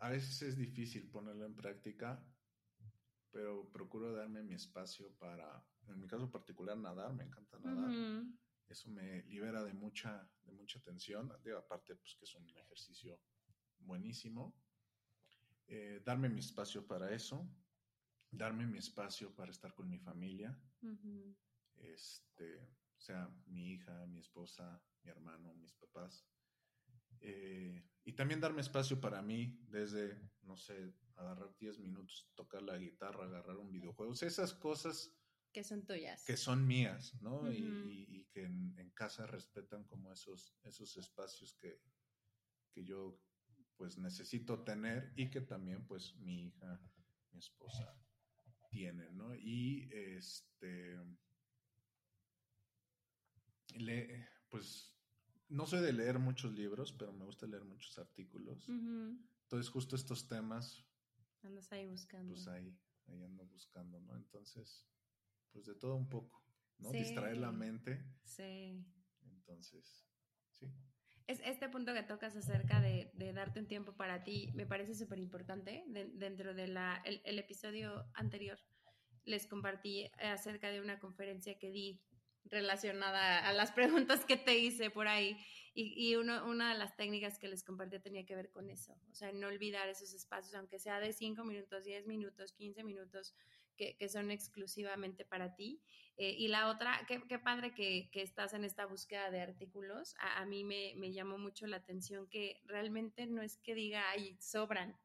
[0.00, 2.24] a veces es difícil ponerlo en práctica,
[3.30, 7.12] pero procuro darme mi espacio para, en mi caso particular, nadar.
[7.14, 8.24] Me encanta nadar.
[8.68, 11.32] Eso me libera de mucha, de mucha tensión.
[11.44, 13.20] Digo, aparte, pues que es un ejercicio
[13.78, 14.54] buenísimo.
[15.68, 17.48] Eh, darme mi espacio para eso.
[18.32, 20.58] Darme mi espacio para estar con mi familia
[21.76, 22.60] este,
[22.96, 26.26] o sea, mi hija, mi esposa, mi hermano, mis papás.
[27.20, 32.76] Eh, y también darme espacio para mí, desde, no sé, agarrar 10 minutos, tocar la
[32.78, 35.14] guitarra, agarrar un videojuego, o sea, esas cosas
[35.52, 36.24] que son tuyas.
[36.24, 37.52] que son mías, ¿no?
[37.52, 37.88] Y- Ujú.
[37.90, 41.80] y, y que en, en casa respetan como esos, esos espacios que,
[42.72, 43.20] que yo
[43.76, 46.80] pues necesito tener y que también pues mi hija,
[47.30, 48.01] mi esposa
[48.72, 49.34] tienen, ¿no?
[49.36, 50.98] Y este
[53.74, 54.94] le, pues
[55.48, 58.66] no soy de leer muchos libros, pero me gusta leer muchos artículos.
[58.68, 60.84] Entonces justo estos temas,
[61.42, 62.32] Andas ahí buscando.
[62.32, 62.74] pues ahí,
[63.08, 64.16] ahí ando buscando, ¿no?
[64.16, 64.86] Entonces,
[65.50, 66.42] pues de todo un poco,
[66.78, 66.90] ¿no?
[66.90, 66.98] Sí.
[66.98, 68.02] Distraer la mente.
[68.24, 68.86] Sí.
[69.24, 70.06] Entonces,
[70.50, 70.72] sí.
[71.32, 74.94] Es este punto que tocas acerca de, de darte un tiempo para ti, me parece
[74.94, 75.82] súper importante.
[75.86, 78.58] De- dentro del el, el episodio anterior
[79.24, 82.02] les compartí acerca de una conferencia que di
[82.44, 85.38] relacionada a las preguntas que te hice por ahí.
[85.74, 88.92] Y, y uno, una de las técnicas que les compartí tenía que ver con eso.
[89.10, 93.34] O sea, no olvidar esos espacios, aunque sea de 5 minutos, 10 minutos, 15 minutos,
[93.82, 95.80] que, que son exclusivamente para ti.
[96.16, 100.14] Eh, y la otra, qué, qué padre que, que, estás en esta búsqueda de artículos.
[100.20, 104.04] A, a mí me, me, llamó mucho la atención que realmente no es que diga,
[104.10, 104.96] ay, sobran.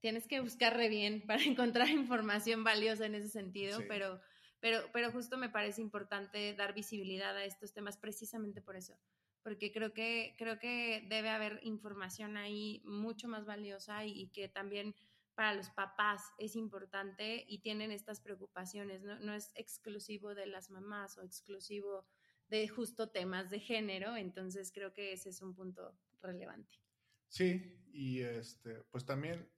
[0.00, 3.84] Tienes que buscar re bien para encontrar información valiosa en ese sentido, Sí.
[3.88, 4.20] pero,
[4.60, 8.98] pero, pero justo me parece importante dar visibilidad a estos temas precisamente por eso.
[9.44, 14.48] Porque creo que, creo que debe haber información ahí mucho más valiosa y, y que
[14.48, 14.96] también
[15.36, 20.70] para los papás es importante y tienen estas preocupaciones, no, no es exclusivo de las
[20.70, 22.06] mamás o exclusivo
[22.48, 26.78] de justo temas de género, entonces creo que ese es un punto relevante.
[27.28, 29.48] Sí, y este, pues también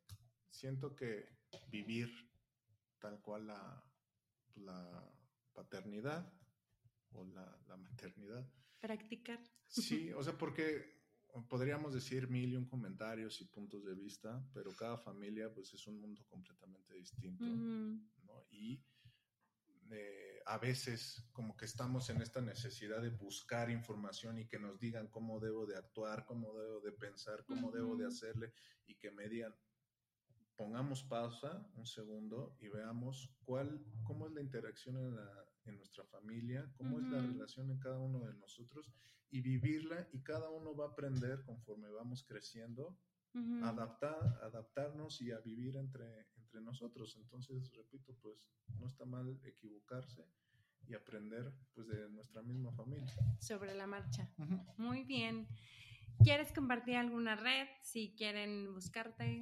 [0.50, 1.28] siento que
[1.68, 2.10] vivir
[2.98, 3.84] tal cual la,
[4.56, 5.14] la
[5.52, 6.32] paternidad
[7.12, 8.50] o la, la maternidad.
[8.80, 9.40] Practicar.
[9.68, 10.97] Sí, o sea, porque
[11.46, 15.86] podríamos decir mil y un comentarios y puntos de vista, pero cada familia pues es
[15.86, 18.44] un mundo completamente distinto, ¿no?
[18.50, 18.82] Y
[19.90, 24.78] eh, a veces como que estamos en esta necesidad de buscar información y que nos
[24.78, 28.52] digan cómo debo de actuar, cómo debo de pensar, cómo debo de hacerle
[28.86, 29.54] y que me digan,
[30.56, 36.04] pongamos pausa un segundo y veamos cuál, cómo es la interacción en, la, en nuestra
[36.04, 38.90] familia, cómo es la relación en cada uno de nosotros
[39.30, 42.98] y vivirla y cada uno va a aprender conforme vamos creciendo,
[43.62, 47.16] adaptar, adaptarnos y a vivir entre, entre nosotros.
[47.16, 48.36] Entonces, repito, pues
[48.78, 50.24] no está mal equivocarse
[50.86, 53.14] y aprender pues de nuestra misma familia.
[53.38, 54.28] Sobre la marcha.
[54.76, 55.46] Muy bien.
[56.24, 57.68] ¿Quieres compartir alguna red?
[57.82, 59.38] Si quieren buscarte.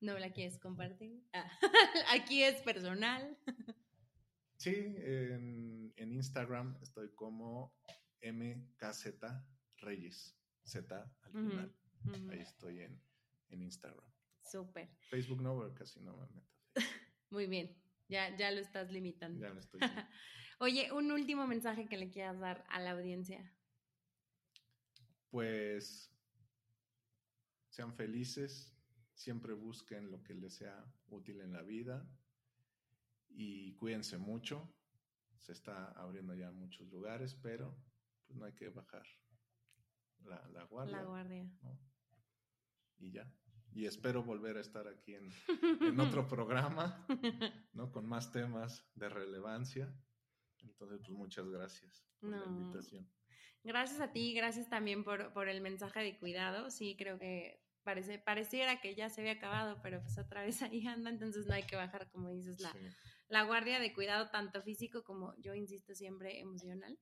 [0.00, 1.24] ¿No la quieres compartir?
[1.32, 1.50] Ah,
[2.12, 3.36] aquí es personal.
[4.58, 7.72] Sí, en, Instagram estoy como
[8.22, 9.06] MKZ
[9.78, 11.74] Reyes, Z al final.
[12.30, 13.00] Ahí estoy en,
[13.50, 14.10] Instagram.
[14.42, 14.88] Súper.
[15.08, 16.48] Facebook no, casi no me meto.
[17.30, 17.76] Muy bien,
[18.08, 19.40] ya, ya lo estás limitando.
[19.40, 19.80] Ya lo estoy.
[20.60, 23.52] Oye, un último mensaje que le quieras dar a la audiencia.
[25.30, 26.10] Pues
[27.68, 28.74] sean felices,
[29.14, 32.08] siempre busquen lo que les sea útil en la vida
[33.28, 34.74] y cuídense mucho.
[35.36, 37.76] Se está abriendo ya muchos lugares, pero
[38.28, 39.02] pues no hay que bajar
[40.24, 40.96] la, guardia.
[40.98, 41.50] La guardia.
[42.98, 43.32] Y ya.
[43.72, 47.06] Y espero volver a estar aquí en, otro programa,
[47.72, 47.90] ¿no?
[47.90, 49.92] Con más temas de relevancia.
[50.60, 53.08] Entonces, pues muchas gracias por la invitación.
[53.64, 56.70] Gracias a ti, gracias también por, por el mensaje de cuidado.
[56.70, 60.86] Sí, creo que parece, pareciera que ya se había acabado, pero pues otra vez ahí
[60.86, 62.72] anda, entonces no hay que bajar, como dices, la,
[63.28, 66.98] la guardia de cuidado tanto físico como yo insisto siempre emocional.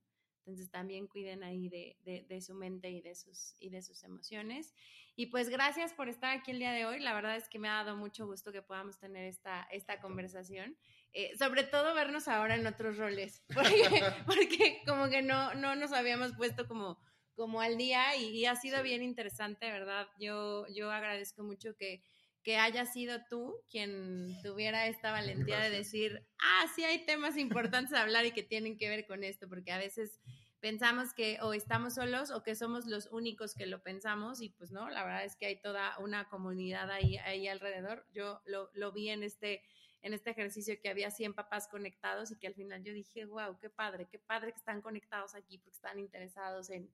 [0.47, 1.97] Entonces también cuiden ahí de,
[2.29, 4.75] de, su mente y de, sus, y de sus emociones.
[5.17, 7.01] Y pues gracias por estar aquí el día de hoy.
[7.01, 10.77] La verdad es que me ha dado mucho gusto que podamos tener esta, esta conversación.
[11.13, 15.93] Eh, sobre todo vernos ahora en otros roles, porque, porque como que no, no nos
[15.93, 16.99] habíamos puesto como
[17.37, 20.09] como al día y, ha sido bien interesante, ¿verdad?
[20.19, 22.03] Yo, yo agradezco mucho que,
[22.47, 27.93] que haya sido tú quien tuviera esta valentía de decir, ah, sí hay temas importantes
[27.93, 30.21] a hablar y que tienen que ver con esto, porque a veces
[30.61, 34.71] pensamos que o estamos solos o que somos los únicos que lo pensamos y pues
[34.71, 38.07] no, la verdad es que hay toda una comunidad ahí, ahí alrededor.
[38.13, 39.65] Yo lo, lo vi en este,
[40.03, 43.59] en este ejercicio que había 100 papás conectados y que al final yo dije, wow,
[43.59, 46.93] qué padre, qué padre que están conectados aquí porque están interesados en,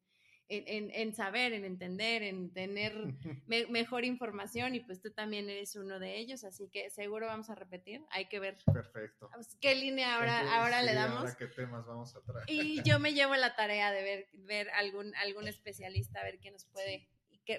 [0.53, 2.93] en, saber, en entender, en tener
[3.47, 7.55] mejor información y pues tú también eres uno de ellos, así que seguro vamos a
[7.55, 8.57] repetir, hay que ver.
[8.73, 9.31] Perfecto.
[9.61, 11.35] ¿Qué línea ahora, ahora le damos?
[11.37, 12.45] ¿Qué temas vamos a traer?
[12.49, 16.51] Y yo me llevo la tarea de ver, ver algún, algún especialista, a ver qué
[16.51, 17.09] nos puede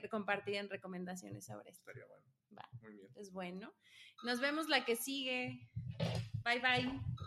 [0.09, 1.81] compartir en recomendaciones sobre esto.
[1.81, 2.25] Estaría bueno.
[2.57, 2.69] Va.
[2.81, 3.11] Muy bien.
[3.15, 3.73] Es bueno.
[4.23, 5.67] Nos vemos la que sigue.
[6.43, 7.23] Bye bye.